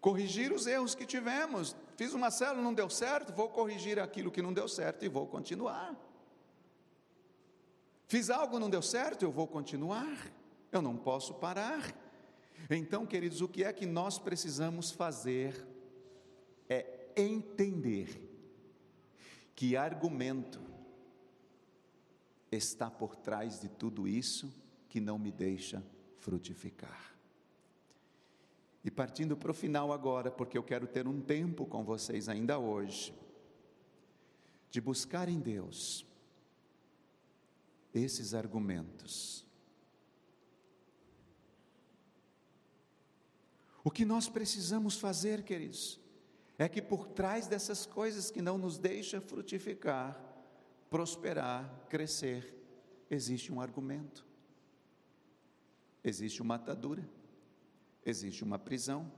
[0.00, 4.40] Corrigir os erros que tivemos, Fiz uma célula, não deu certo, vou corrigir aquilo que
[4.40, 5.94] não deu certo e vou continuar.
[8.06, 10.32] Fiz algo, não deu certo, eu vou continuar.
[10.72, 11.94] Eu não posso parar.
[12.70, 15.62] Então, queridos, o que é que nós precisamos fazer
[16.70, 18.08] é entender
[19.54, 20.58] que argumento
[22.50, 24.50] está por trás de tudo isso
[24.88, 25.84] que não me deixa
[26.16, 27.14] frutificar.
[28.82, 32.58] E partindo para o final agora, porque eu quero ter um tempo com vocês ainda
[32.58, 33.14] hoje,
[34.70, 36.06] de buscar em Deus
[37.92, 39.44] esses argumentos.
[43.84, 46.00] O que nós precisamos fazer, queridos,
[46.58, 50.18] é que por trás dessas coisas que não nos deixa frutificar,
[50.88, 52.54] prosperar, crescer,
[53.10, 54.26] existe um argumento,
[56.02, 57.06] existe uma atadura
[58.04, 59.10] existe uma prisão.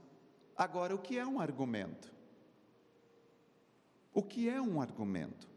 [0.55, 2.13] Agora, o que é um argumento?
[4.13, 5.47] O que é um argumento?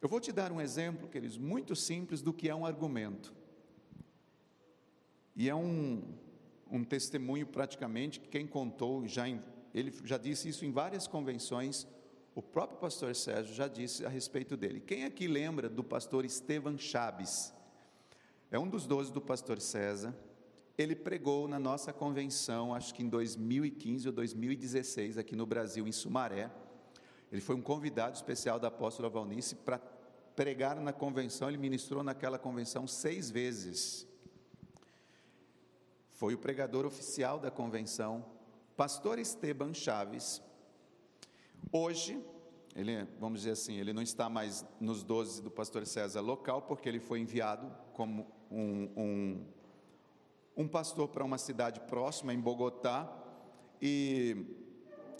[0.00, 3.34] Eu vou te dar um exemplo, queridos, muito simples do que é um argumento.
[5.34, 6.02] E é um,
[6.70, 9.40] um testemunho praticamente que quem contou, já em,
[9.74, 11.86] ele já disse isso em várias convenções,
[12.34, 14.80] o próprio pastor Sérgio já disse a respeito dele.
[14.80, 17.52] Quem aqui lembra do pastor Estevan Chaves?
[18.50, 20.14] É um dos doze do pastor César,
[20.78, 25.92] ele pregou na nossa convenção, acho que em 2015 ou 2016, aqui no Brasil, em
[25.92, 26.50] Sumaré.
[27.32, 32.38] Ele foi um convidado especial da apóstola Valnice para pregar na convenção, ele ministrou naquela
[32.38, 34.06] convenção seis vezes.
[36.10, 38.24] Foi o pregador oficial da convenção,
[38.76, 40.42] pastor Esteban Chaves.
[41.72, 42.22] Hoje,
[42.74, 46.86] ele, vamos dizer assim, ele não está mais nos doze do pastor César local, porque
[46.86, 49.46] ele foi enviado como um, um
[50.56, 53.12] um pastor para uma cidade próxima, em Bogotá,
[53.80, 54.46] e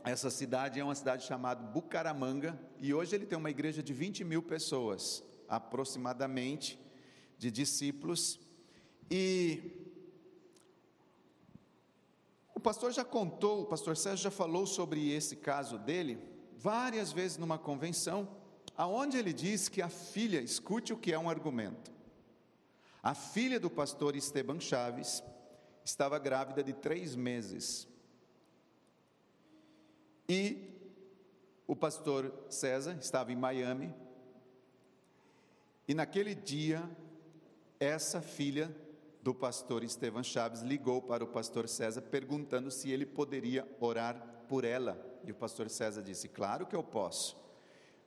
[0.03, 4.25] essa cidade é uma cidade chamada Bucaramanga, e hoje ele tem uma igreja de 20
[4.25, 6.81] mil pessoas, aproximadamente,
[7.37, 8.41] de discípulos,
[9.11, 9.85] e
[12.55, 16.19] o pastor já contou, o pastor Sérgio já falou sobre esse caso dele
[16.57, 18.27] várias vezes numa convenção,
[18.75, 21.96] aonde ele diz que a filha, escute o que é um argumento.
[23.07, 25.23] A filha do pastor Esteban Chaves
[25.85, 27.87] estava grávida de três meses.
[30.29, 30.75] E
[31.69, 33.95] o pastor César estava em Miami.
[35.87, 36.83] E naquele dia,
[37.79, 38.77] essa filha
[39.23, 44.17] do pastor Esteban Chaves ligou para o pastor César perguntando se ele poderia orar
[44.49, 45.01] por ela.
[45.23, 47.37] E o pastor César disse: Claro que eu posso.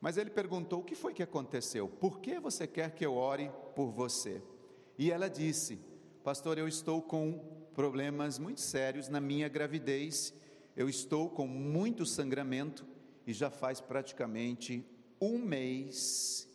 [0.02, 1.88] Mas ele perguntou: O que foi que aconteceu?
[1.88, 4.43] Por que você quer que eu ore por você?
[5.00, 5.80] E ela disse:
[6.26, 7.39] Pastor, eu estou com
[7.74, 10.34] problemas muito sérios na minha gravidez,
[10.76, 12.86] eu estou com muito sangramento
[13.26, 14.86] e já faz praticamente
[15.22, 16.50] um mês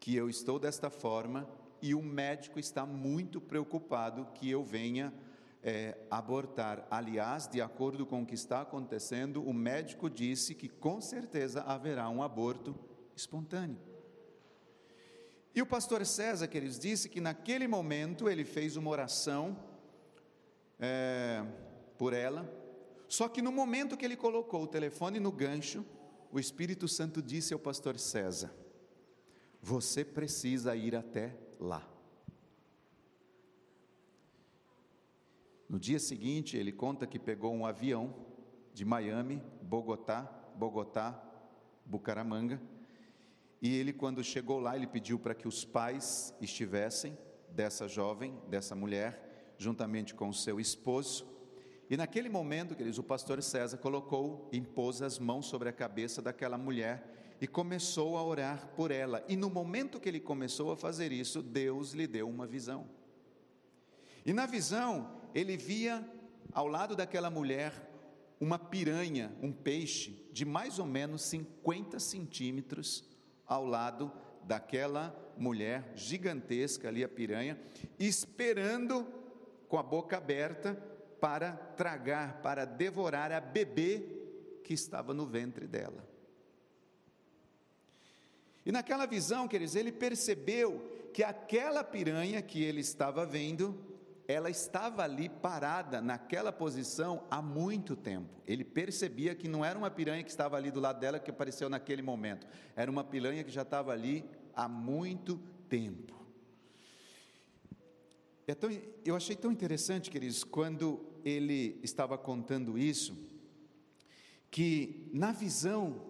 [0.00, 1.48] que eu estou desta forma
[1.80, 5.14] e o médico está muito preocupado que eu venha
[5.62, 6.84] é, abortar.
[6.90, 12.10] Aliás, de acordo com o que está acontecendo, o médico disse que com certeza haverá
[12.10, 12.74] um aborto
[13.14, 13.89] espontâneo.
[15.54, 19.56] E o pastor César, que eles disse que naquele momento ele fez uma oração
[20.78, 21.44] é,
[21.98, 22.48] por ela,
[23.08, 25.84] só que no momento que ele colocou o telefone no gancho,
[26.30, 28.54] o Espírito Santo disse ao pastor César:
[29.60, 31.88] Você precisa ir até lá.
[35.68, 38.14] No dia seguinte, ele conta que pegou um avião
[38.72, 40.22] de Miami, Bogotá,
[40.56, 41.20] Bogotá,
[41.84, 42.60] Bucaramanga,
[43.62, 47.16] e ele, quando chegou lá, ele pediu para que os pais estivessem
[47.50, 51.28] dessa jovem, dessa mulher, juntamente com o seu esposo.
[51.90, 56.56] E naquele momento, queridos, o pastor César colocou, impôs as mãos sobre a cabeça daquela
[56.56, 59.22] mulher e começou a orar por ela.
[59.28, 62.88] E no momento que ele começou a fazer isso, Deus lhe deu uma visão.
[64.24, 66.08] E na visão, ele via
[66.52, 67.90] ao lado daquela mulher
[68.40, 73.09] uma piranha, um peixe de mais ou menos 50 centímetros
[73.50, 74.12] ao lado
[74.44, 77.58] daquela mulher gigantesca ali, a piranha,
[77.98, 79.04] esperando
[79.68, 80.74] com a boca aberta
[81.20, 84.04] para tragar, para devorar a bebê
[84.62, 86.08] que estava no ventre dela.
[88.64, 93.76] E naquela visão, queridos, ele percebeu que aquela piranha que ele estava vendo
[94.30, 98.40] ela estava ali parada naquela posição há muito tempo.
[98.46, 101.68] Ele percebia que não era uma piranha que estava ali do lado dela que apareceu
[101.68, 104.24] naquele momento, era uma piranha que já estava ali
[104.54, 106.14] há muito tempo.
[108.46, 108.70] Então,
[109.04, 113.16] eu achei tão interessante, queridos, quando ele estava contando isso,
[114.50, 116.02] que na visão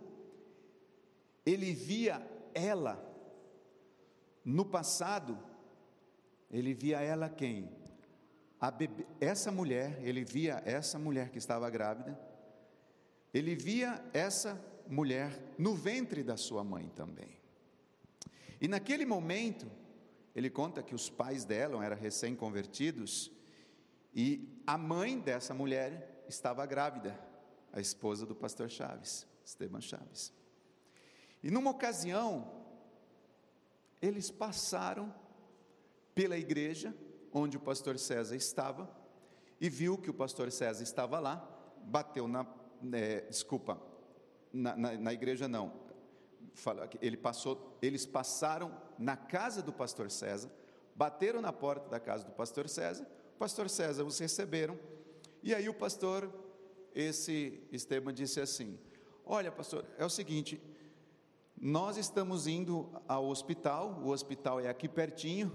[1.45, 3.07] ele via ela,
[4.45, 5.39] no passado,
[6.51, 7.80] ele via ela quem?
[8.69, 12.19] Bebê, essa mulher, ele via essa mulher que estava grávida,
[13.33, 17.39] ele via essa mulher no ventre da sua mãe também.
[18.61, 19.71] E naquele momento,
[20.35, 23.31] ele conta que os pais dela eram recém-convertidos
[24.13, 27.19] e a mãe dessa mulher estava grávida,
[27.73, 30.33] a esposa do pastor Chaves, Esteban Chaves.
[31.43, 32.61] E numa ocasião,
[34.03, 35.15] eles passaram
[36.15, 36.95] pela igreja
[37.33, 38.91] onde o pastor César estava
[39.61, 41.47] e viu que o pastor César estava lá,
[41.83, 42.47] bateu na,
[42.93, 43.81] é, desculpa,
[44.53, 45.73] na, na, na, igreja não,
[47.01, 50.51] ele passou, eles passaram na casa do pastor César,
[50.95, 54.79] bateram na porta da casa do pastor César, o pastor César os receberam,
[55.43, 56.33] e aí o pastor,
[56.95, 58.79] esse Esteban disse assim,
[59.25, 60.61] olha pastor, é o seguinte,
[61.57, 65.53] nós estamos indo ao hospital, o hospital é aqui pertinho,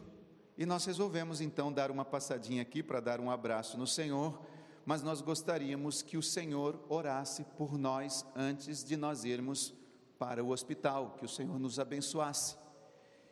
[0.57, 4.39] e nós resolvemos então dar uma passadinha aqui para dar um abraço no Senhor,
[4.85, 9.73] mas nós gostaríamos que o Senhor orasse por nós antes de nós irmos
[10.17, 12.55] para o hospital, que o Senhor nos abençoasse.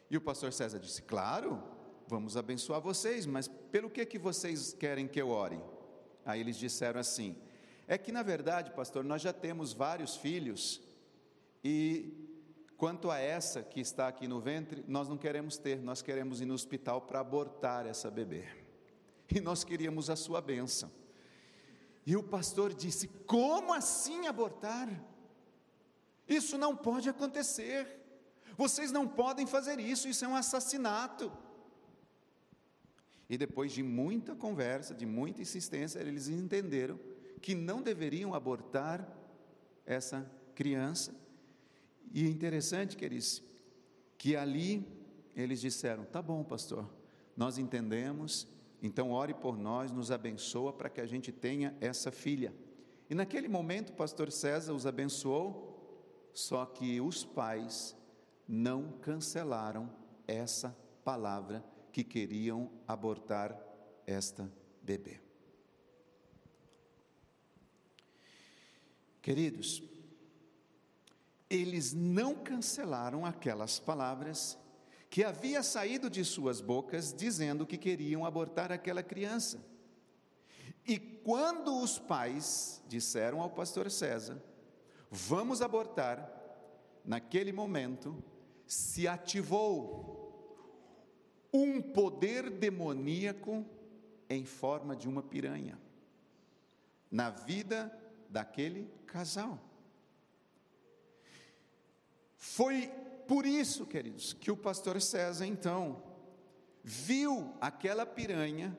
[0.10, 1.64] E o pastor César disse: Claro,
[2.08, 5.62] vamos abençoar vocês, mas pelo que que vocês querem que eu ore?
[6.26, 7.38] Aí eles disseram assim:
[7.88, 10.82] É que na verdade, pastor, nós já temos vários filhos
[11.64, 12.23] e
[12.84, 16.46] Quanto a essa que está aqui no ventre, nós não queremos ter, nós queremos ir
[16.46, 18.46] no hospital para abortar essa bebê.
[19.34, 20.92] E nós queríamos a sua bênção.
[22.06, 24.90] E o pastor disse: Como assim abortar?
[26.28, 27.88] Isso não pode acontecer.
[28.58, 31.32] Vocês não podem fazer isso, isso é um assassinato.
[33.30, 37.00] E depois de muita conversa, de muita insistência, eles entenderam
[37.42, 39.08] que não deveriam abortar
[39.86, 41.23] essa criança.
[42.14, 43.42] E é interessante, queridos,
[44.20, 44.88] que ali
[45.36, 46.88] eles disseram: tá bom, pastor,
[47.36, 48.48] nós entendemos,
[48.82, 52.54] então ore por nós, nos abençoa para que a gente tenha essa filha.
[53.10, 57.96] E naquele momento o pastor César os abençoou, só que os pais
[58.48, 59.90] não cancelaram
[60.28, 63.60] essa palavra que queriam abortar
[64.06, 64.52] esta
[64.82, 65.20] bebê.
[69.22, 69.82] Queridos,
[71.50, 74.58] eles não cancelaram aquelas palavras
[75.10, 79.64] que havia saído de suas bocas dizendo que queriam abortar aquela criança.
[80.88, 84.42] E quando os pais disseram ao pastor César:
[85.10, 86.32] "Vamos abortar",
[87.06, 88.24] naquele momento
[88.66, 90.14] se ativou
[91.54, 93.64] um poder demoníaco
[94.28, 95.78] em forma de uma piranha
[97.12, 97.96] na vida
[98.28, 99.60] daquele casal.
[102.44, 102.92] Foi
[103.26, 106.04] por isso, queridos, que o pastor César então
[106.84, 108.78] viu aquela piranha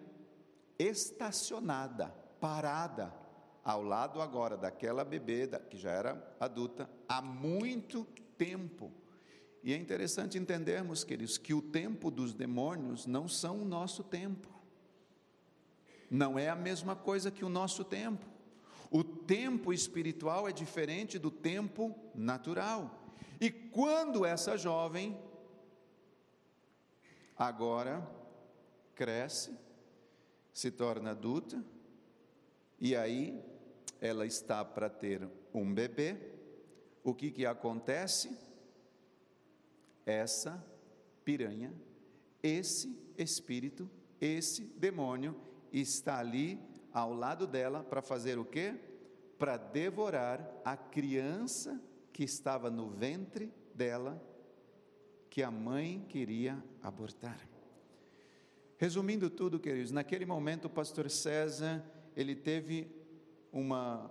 [0.79, 2.09] estacionada,
[2.39, 3.11] parada,
[3.65, 8.05] ao lado agora daquela bebê que já era adulta há muito
[8.37, 8.93] tempo.
[9.63, 14.51] E é interessante entendermos, queridos, que o tempo dos demônios não são o nosso tempo.
[16.11, 18.27] Não é a mesma coisa que o nosso tempo.
[18.91, 23.01] O tempo espiritual é diferente do tempo natural.
[23.45, 25.15] E quando essa jovem
[27.37, 28.03] agora
[28.95, 29.55] cresce,
[30.51, 31.63] se torna adulta,
[32.81, 33.39] e aí
[34.01, 36.17] ela está para ter um bebê,
[37.03, 38.35] o que que acontece?
[40.07, 40.65] Essa
[41.23, 41.75] piranha,
[42.43, 45.39] esse espírito, esse demônio
[45.71, 46.59] está ali
[46.95, 48.75] ao lado dela para fazer o quê?
[49.39, 51.79] Para devorar a criança
[52.15, 54.23] que estava no ventre dela,
[55.29, 57.37] que a mãe queria abortar.
[58.79, 61.85] Resumindo tudo, queridos, naquele momento o pastor César,
[62.17, 62.89] ele teve
[63.53, 64.09] uma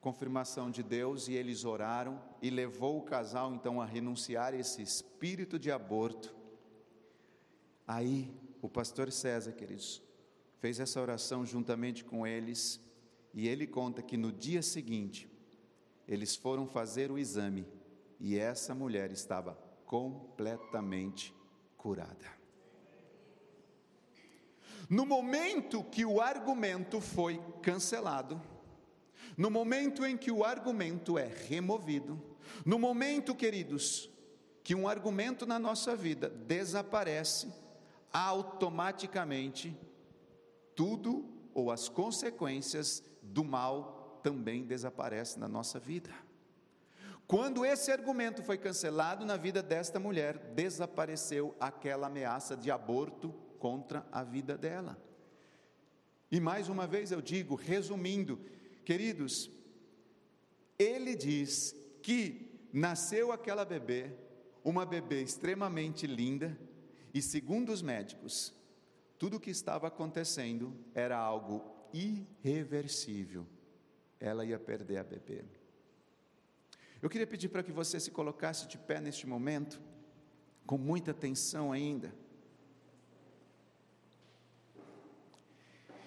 [0.00, 4.80] confirmação de Deus e eles oraram e levou o casal então a renunciar a esse
[4.80, 6.34] espírito de aborto.
[7.86, 10.02] Aí o pastor César, queridos,
[10.58, 12.80] fez essa oração juntamente com eles
[13.34, 15.33] e ele conta que no dia seguinte
[16.06, 17.66] eles foram fazer o exame
[18.20, 21.34] e essa mulher estava completamente
[21.76, 22.32] curada.
[24.88, 28.40] No momento que o argumento foi cancelado,
[29.36, 32.20] no momento em que o argumento é removido,
[32.64, 34.10] no momento, queridos,
[34.62, 37.52] que um argumento na nossa vida desaparece,
[38.12, 39.76] automaticamente
[40.74, 46.10] tudo ou as consequências do mal também desaparece na nossa vida.
[47.26, 54.06] Quando esse argumento foi cancelado na vida desta mulher, desapareceu aquela ameaça de aborto contra
[54.10, 54.98] a vida dela.
[56.32, 58.40] E mais uma vez eu digo, resumindo,
[58.82, 59.50] queridos,
[60.78, 64.10] ele diz que nasceu aquela bebê,
[64.64, 66.58] uma bebê extremamente linda,
[67.12, 68.54] e segundo os médicos,
[69.18, 71.62] tudo o que estava acontecendo era algo
[71.92, 73.46] irreversível
[74.24, 75.44] ela ia perder a bebê.
[77.02, 79.80] Eu queria pedir para que você se colocasse de pé neste momento,
[80.66, 82.14] com muita atenção ainda.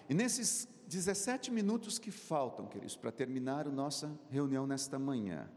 [0.10, 5.48] E nesses 17 minutos que faltam, queridos, para terminar a nossa reunião nesta manhã,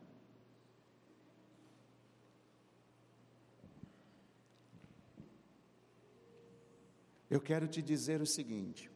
[7.30, 8.90] eu quero te dizer o seguinte: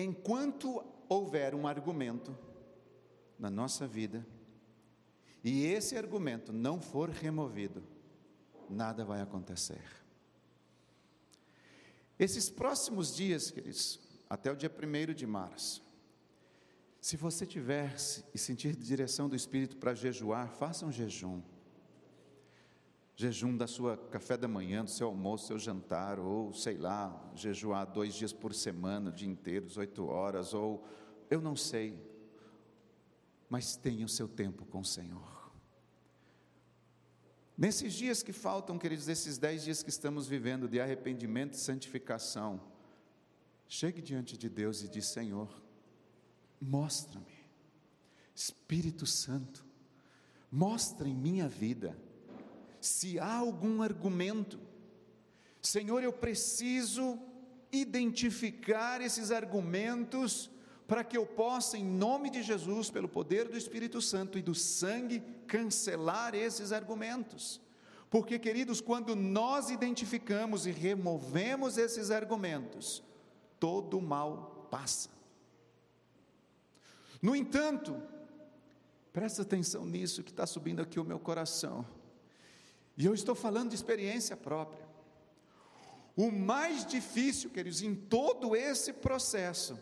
[0.00, 2.38] Enquanto houver um argumento
[3.36, 4.24] na nossa vida,
[5.42, 7.82] e esse argumento não for removido,
[8.70, 9.82] nada vai acontecer.
[12.16, 13.98] Esses próximos dias, queridos,
[14.30, 15.82] até o dia 1 de março,
[17.00, 17.96] se você tiver
[18.32, 21.42] e sentir direção do Espírito para jejuar, faça um jejum
[23.18, 27.84] jejum da sua café da manhã, do seu almoço, seu jantar, ou sei lá, jejuar
[27.84, 30.86] dois dias por semana, o dia inteiro, oito horas, ou
[31.28, 32.00] eu não sei,
[33.50, 35.50] mas tenha o seu tempo com o Senhor.
[37.56, 42.60] Nesses dias que faltam, queridos, esses dez dias que estamos vivendo de arrependimento e santificação,
[43.66, 45.60] chegue diante de Deus e diz: Senhor,
[46.60, 47.26] mostra-me,
[48.32, 49.66] Espírito Santo,
[50.52, 51.98] mostra em minha vida
[52.88, 54.58] se há algum argumento,
[55.60, 57.18] Senhor, eu preciso
[57.70, 60.50] identificar esses argumentos
[60.86, 64.54] para que eu possa, em nome de Jesus, pelo poder do Espírito Santo e do
[64.54, 67.60] sangue, cancelar esses argumentos.
[68.08, 73.02] Porque, queridos, quando nós identificamos e removemos esses argumentos,
[73.60, 75.10] todo mal passa.
[77.20, 78.00] No entanto,
[79.12, 81.84] presta atenção nisso que está subindo aqui o meu coração,
[82.98, 84.84] e eu estou falando de experiência própria.
[86.16, 89.78] O mais difícil, queridos, em todo esse processo,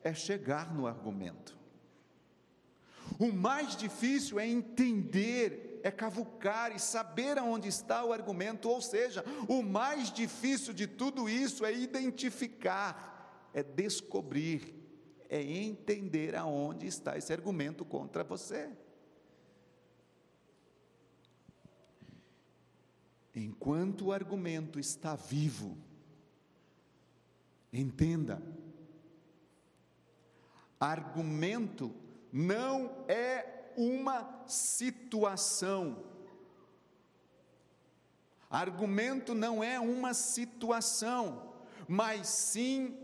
[0.00, 1.58] é chegar no argumento.
[3.18, 9.24] O mais difícil é entender, é cavucar e saber aonde está o argumento, ou seja,
[9.48, 14.72] o mais difícil de tudo isso é identificar, é descobrir,
[15.28, 18.70] é entender aonde está esse argumento contra você.
[23.34, 25.76] Enquanto o argumento está vivo,
[27.72, 28.42] entenda,
[30.78, 31.94] argumento
[32.30, 36.04] não é uma situação.
[38.50, 41.54] Argumento não é uma situação,
[41.88, 42.98] mas sim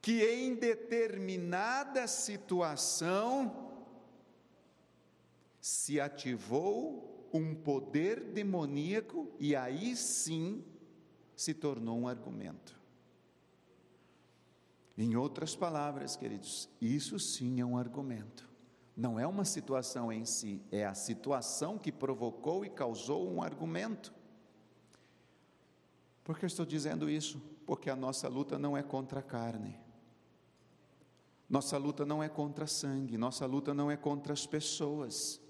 [0.00, 3.84] que em determinada situação
[5.60, 10.64] se ativou um poder demoníaco e aí sim
[11.34, 12.78] se tornou um argumento.
[14.96, 18.48] Em outras palavras, queridos, isso sim é um argumento.
[18.96, 24.14] Não é uma situação em si, é a situação que provocou e causou um argumento.
[26.24, 27.40] Por que eu estou dizendo isso?
[27.66, 29.78] Porque a nossa luta não é contra a carne.
[31.48, 35.40] Nossa luta não é contra sangue, nossa luta não é contra as pessoas.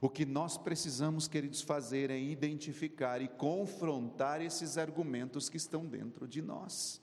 [0.00, 6.26] O que nós precisamos, queridos, fazer é identificar e confrontar esses argumentos que estão dentro
[6.26, 7.02] de nós.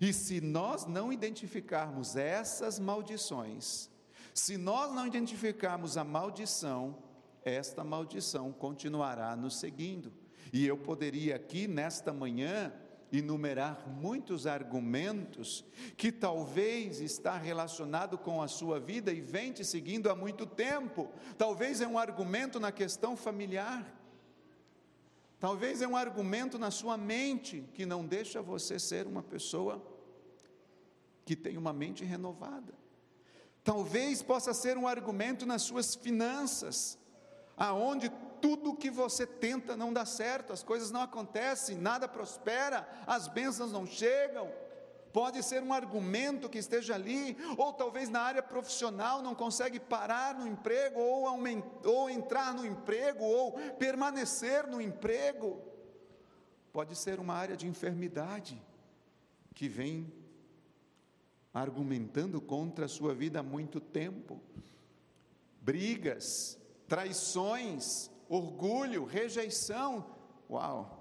[0.00, 3.90] E se nós não identificarmos essas maldições,
[4.32, 6.96] se nós não identificarmos a maldição,
[7.44, 10.12] esta maldição continuará nos seguindo.
[10.52, 12.72] E eu poderia aqui nesta manhã
[13.12, 15.64] enumerar muitos argumentos
[15.96, 21.10] que talvez está relacionado com a sua vida e vem te seguindo há muito tempo.
[21.36, 23.86] Talvez é um argumento na questão familiar.
[25.38, 29.84] Talvez é um argumento na sua mente que não deixa você ser uma pessoa
[31.24, 32.72] que tem uma mente renovada.
[33.62, 36.98] Talvez possa ser um argumento nas suas finanças,
[37.56, 38.10] aonde
[38.42, 43.70] tudo que você tenta não dá certo, as coisas não acontecem, nada prospera, as bênçãos
[43.70, 44.52] não chegam.
[45.12, 50.34] Pode ser um argumento que esteja ali, ou talvez na área profissional não consegue parar
[50.34, 51.26] no emprego, ou,
[51.84, 55.62] ou entrar no emprego, ou permanecer no emprego.
[56.72, 58.60] Pode ser uma área de enfermidade
[59.54, 60.12] que vem
[61.54, 64.40] argumentando contra a sua vida há muito tempo.
[65.60, 70.06] Brigas, traições, orgulho, rejeição.
[70.48, 70.98] Uau!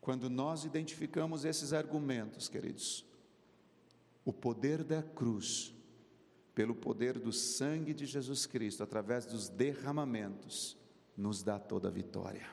[0.00, 3.04] Quando nós identificamos esses argumentos, queridos,
[4.24, 5.74] o poder da cruz,
[6.54, 10.76] pelo poder do sangue de Jesus Cristo, através dos derramamentos,
[11.16, 12.46] nos dá toda a vitória.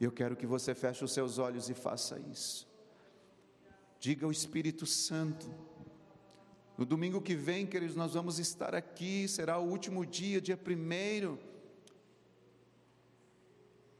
[0.00, 2.68] Eu quero que você feche os seus olhos e faça isso.
[3.98, 5.50] Diga ao Espírito Santo,
[6.76, 11.38] no domingo que vem, queridos, nós vamos estar aqui, será o último dia, dia primeiro.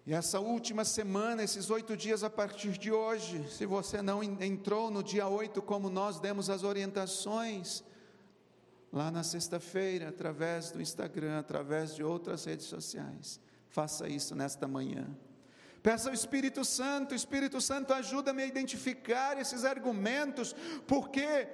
[0.07, 4.89] E essa última semana, esses oito dias a partir de hoje, se você não entrou
[4.89, 7.83] no dia oito, como nós demos as orientações,
[8.93, 15.09] lá na sexta-feira, através do Instagram, através de outras redes sociais, faça isso nesta manhã.
[15.83, 20.55] Peça ao Espírito Santo, Espírito Santo ajuda-me a identificar esses argumentos,
[20.87, 21.49] porque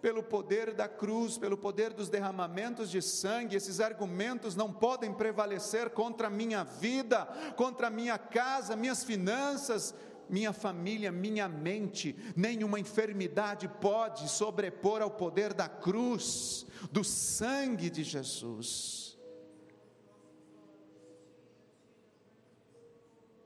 [0.00, 5.90] pelo poder da cruz, pelo poder dos derramamentos de sangue, esses argumentos não podem prevalecer
[5.90, 7.24] contra a minha vida,
[7.56, 9.94] contra a minha casa, minhas finanças,
[10.28, 18.04] minha família, minha mente, nenhuma enfermidade pode sobrepor ao poder da cruz, do sangue de
[18.04, 19.16] Jesus.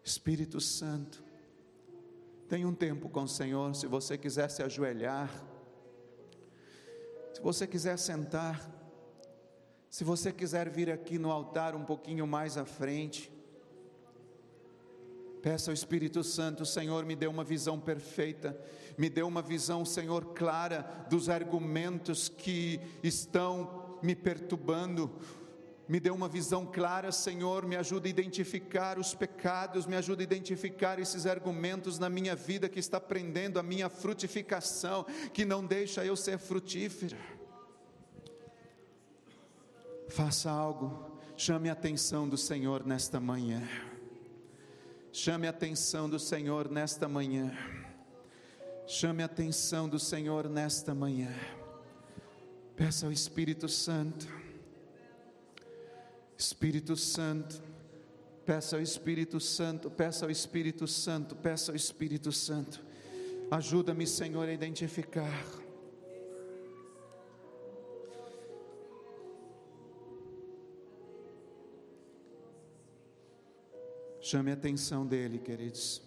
[0.03, 1.23] Espírito Santo,
[2.49, 5.31] tenha um tempo com o Senhor, se você quiser se ajoelhar,
[7.41, 8.71] se você quiser sentar,
[9.89, 13.33] se você quiser vir aqui no altar um pouquinho mais à frente,
[15.41, 18.55] peça ao Espírito Santo, Senhor, me dê uma visão perfeita,
[18.99, 25.11] me dê uma visão, Senhor, clara dos argumentos que estão me perturbando,
[25.91, 30.31] Me dê uma visão clara, Senhor, me ajuda a identificar os pecados, me ajuda a
[30.31, 36.05] identificar esses argumentos na minha vida que está prendendo a minha frutificação, que não deixa
[36.05, 37.19] eu ser frutífera.
[40.09, 43.61] Faça algo, chame a atenção do Senhor nesta manhã.
[45.11, 47.53] Chame a atenção do Senhor nesta manhã.
[48.87, 51.35] Chame a atenção do Senhor nesta manhã.
[52.77, 54.40] Peça ao Espírito Santo
[56.41, 57.63] Espírito Santo,
[58.47, 62.83] peça ao Espírito Santo, peça ao Espírito Santo, peça ao Espírito Santo.
[63.51, 65.45] Ajuda-me, Senhor, a identificar.
[74.23, 76.01] Chame a atenção dele, queridos.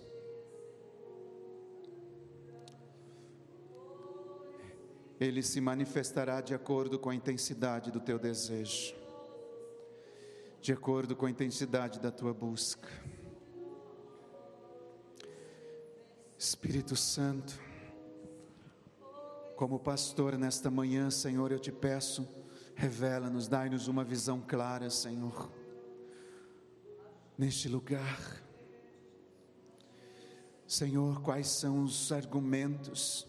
[5.19, 9.02] Ele se manifestará de acordo com a intensidade do teu desejo
[10.63, 12.87] de acordo com a intensidade da tua busca.
[16.37, 17.59] Espírito Santo,
[19.57, 22.25] como pastor nesta manhã, Senhor, eu te peço,
[22.75, 25.51] revela-nos, dai-nos uma visão clara, Senhor,
[27.37, 28.41] neste lugar.
[30.65, 33.27] Senhor, quais são os argumentos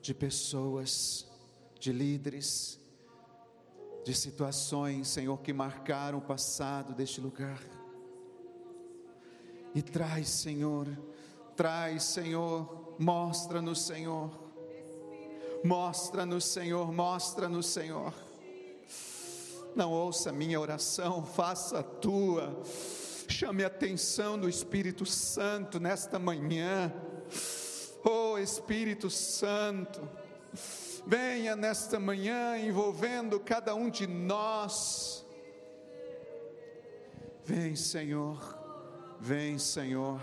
[0.00, 1.28] de pessoas,
[1.76, 2.78] de líderes,
[4.06, 7.60] de situações, Senhor, que marcaram o passado deste lugar.
[9.74, 10.86] E traz, Senhor,
[11.56, 14.30] traz, Senhor, mostra-nos, Senhor.
[15.64, 18.14] Mostra-nos, Senhor, mostra-nos, Senhor.
[19.74, 22.62] Não ouça minha oração, faça a tua.
[23.28, 26.94] Chame a atenção do Espírito Santo nesta manhã.
[28.04, 30.08] Oh Espírito Santo,
[31.06, 35.24] venha nesta manhã envolvendo cada um de nós.
[37.44, 40.20] Vem, Senhor, vem, Senhor,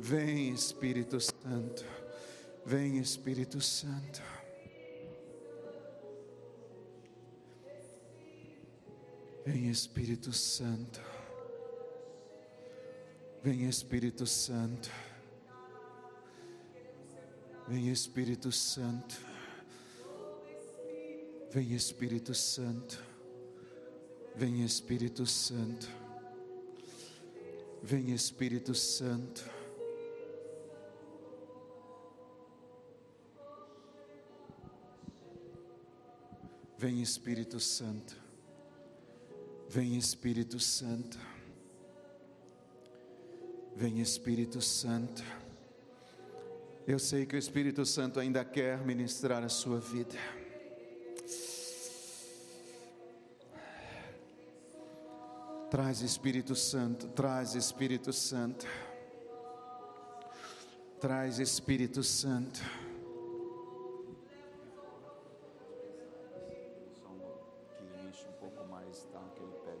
[0.00, 1.84] vem, Espírito Santo,
[2.66, 4.20] vem, Espírito Santo.
[9.46, 11.00] Vem, Espírito Santo,
[13.42, 14.90] vem, Espírito Santo,
[17.66, 19.27] vem, Espírito Santo.
[21.50, 23.02] Vem Espírito Santo,
[24.34, 25.88] vem Espírito Santo,
[27.82, 29.58] vem Espírito Santo.
[36.80, 38.14] Vem Espírito Santo,
[39.68, 41.18] vem Espírito Santo,
[43.74, 45.24] vem Espírito Santo.
[46.86, 50.14] Eu sei que o Espírito Santo ainda quer ministrar a sua vida.
[55.70, 58.66] Traz Espírito Santo, traz Espírito Santo.
[61.00, 62.60] Traz Espírito Santo.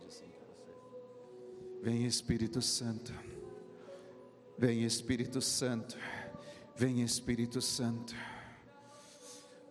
[0.08, 0.30] assim.
[1.82, 3.12] Vem Espírito Santo.
[4.56, 5.96] Vem Espírito Santo.
[6.76, 8.14] Vem Espírito Santo.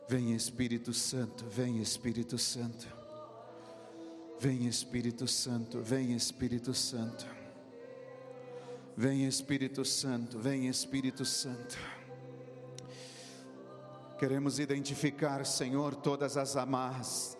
[0.07, 1.45] Vem Espírito Santo.
[1.45, 2.96] Vem Espírito Santo.
[4.39, 7.25] Vem Espírito Santo, vem Espírito Santo.
[8.95, 11.77] Vem Espírito Santo, vem Espírito Santo.
[14.19, 17.35] Queremos identificar, Senhor, todas as amarras,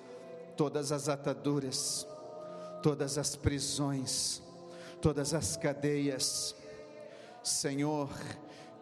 [0.55, 2.07] todas as ataduras,
[2.81, 4.41] todas as prisões,
[4.99, 6.55] todas as cadeias.
[7.43, 8.09] Senhor,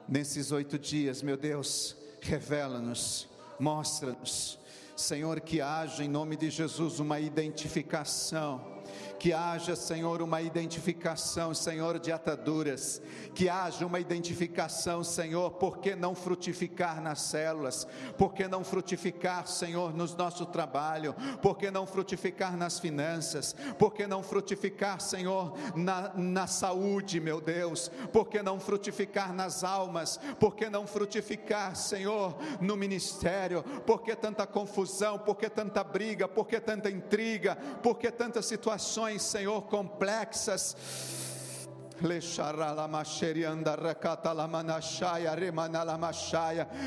[0.07, 3.27] nesses oito dias, meu Deus, revela-nos,
[3.59, 4.57] mostra-nos
[4.95, 8.74] Senhor, que haja em nome de Jesus uma identificação
[9.17, 13.01] que haja, Senhor, uma identificação, Senhor, de ataduras,
[13.33, 17.87] que haja uma identificação, Senhor, por que não frutificar nas células,
[18.17, 23.93] por que não frutificar, Senhor, no nosso trabalho, por que não frutificar nas finanças, por
[23.93, 30.19] que não frutificar, Senhor, na, na saúde, meu Deus, por que não frutificar nas almas,
[30.39, 36.27] por que não frutificar, Senhor, no ministério, por que tanta confusão, por que tanta briga,
[36.27, 40.75] por que tanta intriga, por que tantas situações situações, Senhor, complexas.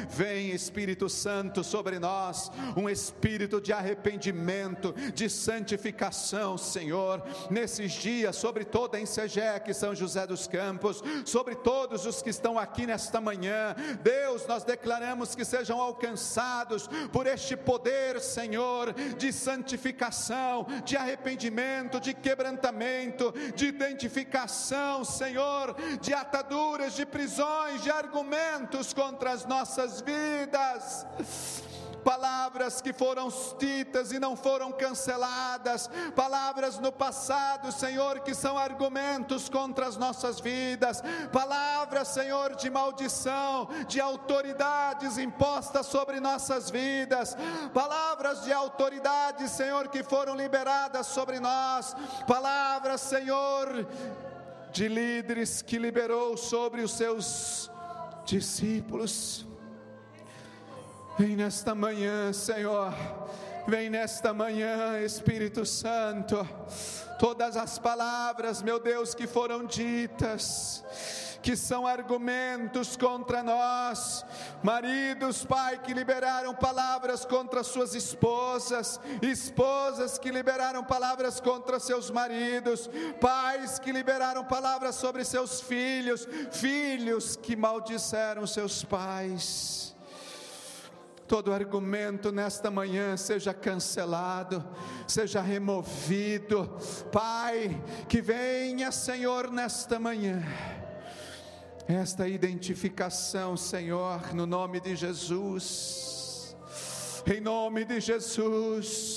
[0.08, 8.64] Vem Espírito Santo sobre nós, um espírito de arrependimento, de santificação, Senhor, nesses dias, sobre
[8.64, 13.74] toda a Ensegec, São José dos Campos, sobre todos os que estão aqui nesta manhã.
[14.02, 22.14] Deus, nós declaramos que sejam alcançados por este poder, Senhor, de santificação, de arrependimento, de
[22.14, 31.06] quebrantamento, de identificação, Senhor, de ataduras, de prisões, de argumentos contra as nossas vidas.
[32.04, 33.28] Palavras que foram
[33.58, 40.40] ditas e não foram canceladas, palavras no passado, Senhor, que são argumentos contra as nossas
[40.40, 47.36] vidas, palavras, Senhor, de maldição, de autoridades impostas sobre nossas vidas,
[47.74, 51.94] palavras de autoridade, Senhor, que foram liberadas sobre nós,
[52.26, 53.86] palavras, Senhor,
[54.78, 57.68] de líderes que liberou sobre os seus
[58.24, 59.44] discípulos.
[61.18, 62.94] Vem nesta manhã, Senhor.
[63.66, 66.48] Vem nesta manhã, Espírito Santo.
[67.18, 70.84] Todas as palavras, meu Deus, que foram ditas,
[71.42, 74.24] que são argumentos contra nós,
[74.62, 82.88] maridos, pai, que liberaram palavras contra suas esposas, esposas que liberaram palavras contra seus maridos,
[83.20, 89.94] pais que liberaram palavras sobre seus filhos, filhos que maldisseram seus pais.
[91.28, 94.64] Todo argumento nesta manhã seja cancelado,
[95.06, 96.78] seja removido.
[97.12, 100.42] Pai, que venha, Senhor, nesta manhã.
[101.88, 106.54] Esta identificação, Senhor, no nome de Jesus.
[107.26, 109.16] Em nome de Jesus.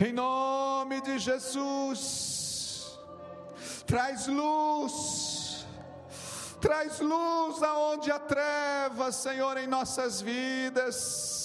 [0.00, 2.98] Em nome de Jesus.
[3.86, 5.28] Traz luz
[6.60, 11.37] Traz luz aonde há trevas, Senhor, em nossas vidas.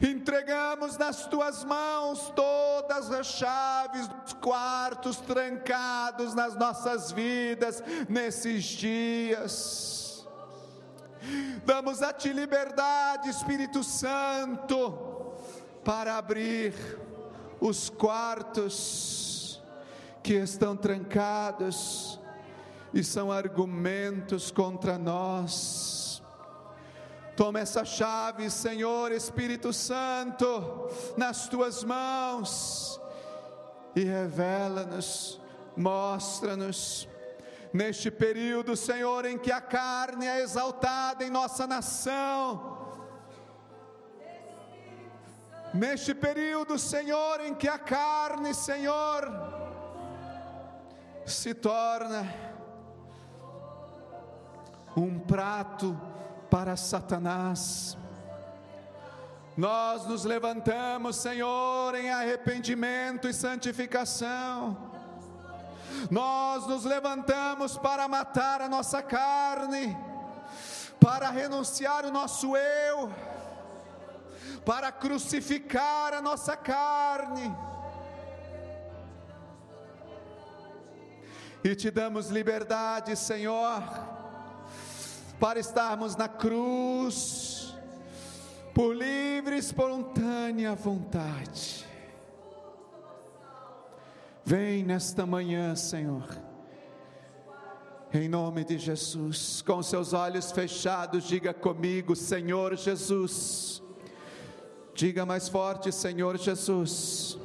[0.00, 10.26] Entregamos nas tuas mãos todas as chaves dos quartos trancados nas nossas vidas nesses dias.
[11.64, 15.34] Damos a ti liberdade, Espírito Santo,
[15.84, 16.72] para abrir
[17.60, 19.60] os quartos
[20.22, 22.20] que estão trancados
[22.94, 25.97] e são argumentos contra nós.
[27.38, 33.00] Toma essa chave, Senhor Espírito Santo, nas tuas mãos
[33.94, 35.40] e revela-nos,
[35.76, 37.08] mostra-nos.
[37.72, 42.76] Neste período, Senhor, em que a carne é exaltada em nossa nação,
[45.72, 49.30] Neste período, Senhor, em que a carne, Senhor,
[51.24, 52.26] se torna
[54.96, 56.17] um prato
[56.50, 57.96] para Satanás.
[59.56, 64.92] Nós nos levantamos, Senhor, em arrependimento e santificação.
[66.10, 69.96] Nós nos levantamos para matar a nossa carne,
[71.00, 73.12] para renunciar o nosso eu,
[74.64, 77.52] para crucificar a nossa carne.
[81.64, 84.17] E te damos liberdade, Senhor
[85.38, 87.74] para estarmos na cruz,
[88.74, 91.86] por livre e espontânea vontade.
[94.44, 96.26] Vem nesta manhã, Senhor,
[98.12, 103.82] em nome de Jesus, com seus olhos fechados, diga comigo, Senhor Jesus.
[104.94, 107.38] Diga mais forte, Senhor Jesus.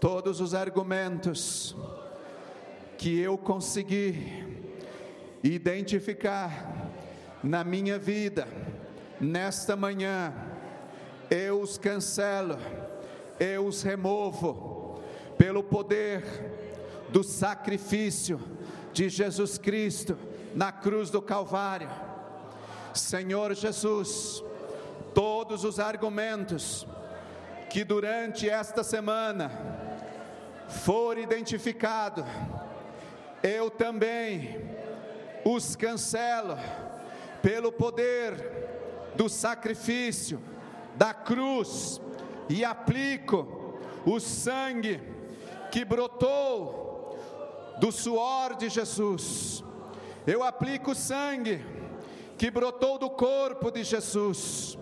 [0.00, 1.76] Todos os argumentos
[2.96, 4.48] que eu consegui
[5.42, 6.87] identificar
[7.42, 8.48] na minha vida,
[9.20, 10.32] nesta manhã,
[11.30, 12.58] eu os cancelo,
[13.38, 15.00] eu os removo,
[15.36, 16.24] pelo poder
[17.10, 18.40] do sacrifício
[18.92, 20.16] de Jesus Cristo
[20.54, 21.88] na cruz do Calvário.
[22.92, 24.42] Senhor Jesus,
[25.14, 26.86] todos os argumentos
[27.70, 29.50] que durante esta semana
[30.68, 32.24] for identificado,
[33.42, 34.60] eu também
[35.44, 36.58] os cancelo
[37.42, 38.34] pelo poder
[39.14, 40.40] do sacrifício
[40.96, 42.00] da cruz
[42.48, 45.00] e aplico o sangue
[45.70, 47.18] que brotou
[47.80, 49.62] do suor de Jesus.
[50.26, 51.64] Eu aplico o sangue
[52.36, 54.78] que brotou do corpo de Jesus.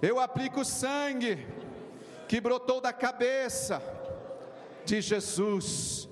[0.00, 1.46] Eu aplico o sangue
[2.28, 3.82] que brotou da cabeça
[4.84, 6.08] de Jesus.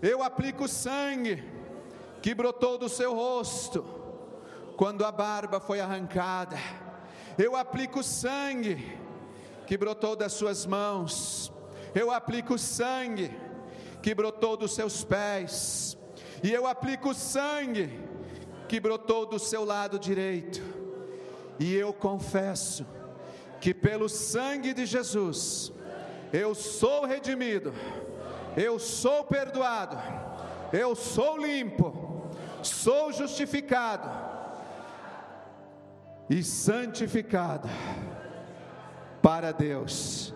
[0.00, 1.42] Eu aplico o sangue
[2.20, 4.01] que brotou do seu rosto
[4.76, 6.56] quando a barba foi arrancada.
[7.38, 8.98] Eu aplico o sangue
[9.66, 11.52] que brotou das suas mãos.
[11.94, 13.30] Eu aplico o sangue
[14.02, 15.96] que brotou dos seus pés.
[16.42, 18.00] E eu aplico o sangue
[18.68, 20.62] que brotou do seu lado direito.
[21.58, 22.86] E eu confesso
[23.60, 25.72] que pelo sangue de Jesus
[26.32, 27.74] eu sou redimido,
[28.56, 29.98] eu sou perdoado,
[30.72, 32.26] eu sou limpo,
[32.62, 34.31] sou justificado
[36.32, 37.68] e santificado
[39.20, 40.34] para Deus.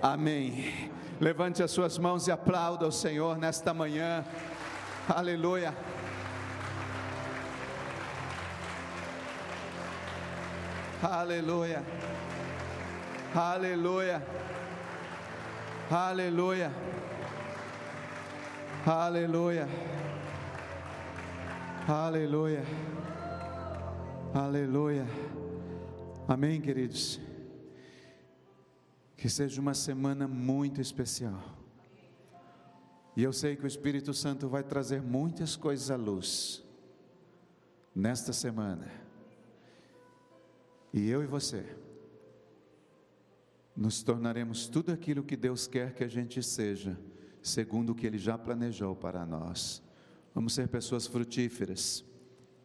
[0.00, 0.90] Amém.
[1.20, 4.24] Levante as suas mãos e aplauda o Senhor nesta manhã.
[5.06, 5.76] Aleluia.
[11.02, 11.84] Aleluia.
[13.34, 14.22] Aleluia.
[15.90, 16.72] Aleluia.
[18.86, 19.68] Aleluia.
[21.86, 22.97] Aleluia.
[24.34, 25.06] Aleluia.
[26.26, 27.18] Amém, queridos.
[29.16, 31.42] Que seja uma semana muito especial.
[33.16, 36.62] E eu sei que o Espírito Santo vai trazer muitas coisas à luz
[37.94, 38.90] nesta semana.
[40.92, 41.64] E eu e você
[43.74, 46.98] nos tornaremos tudo aquilo que Deus quer que a gente seja,
[47.42, 49.82] segundo o que Ele já planejou para nós.
[50.34, 52.04] Vamos ser pessoas frutíferas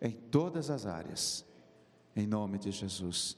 [0.01, 1.45] em todas as áreas,
[2.15, 3.37] em nome de Jesus.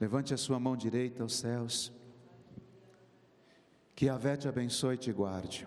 [0.00, 1.92] Levante a sua mão direita aos céus.
[3.94, 5.66] Que a Vé te abençoe e te guarde.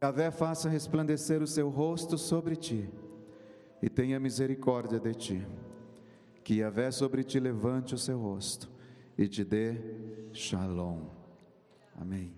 [0.00, 2.88] Que a Vé faça resplandecer o seu rosto sobre ti
[3.82, 5.46] e tenha misericórdia de ti.
[6.42, 8.68] Que a Vé sobre ti levante o seu rosto
[9.16, 9.76] e te dê
[10.32, 11.06] Shalom.
[11.96, 12.37] Amém.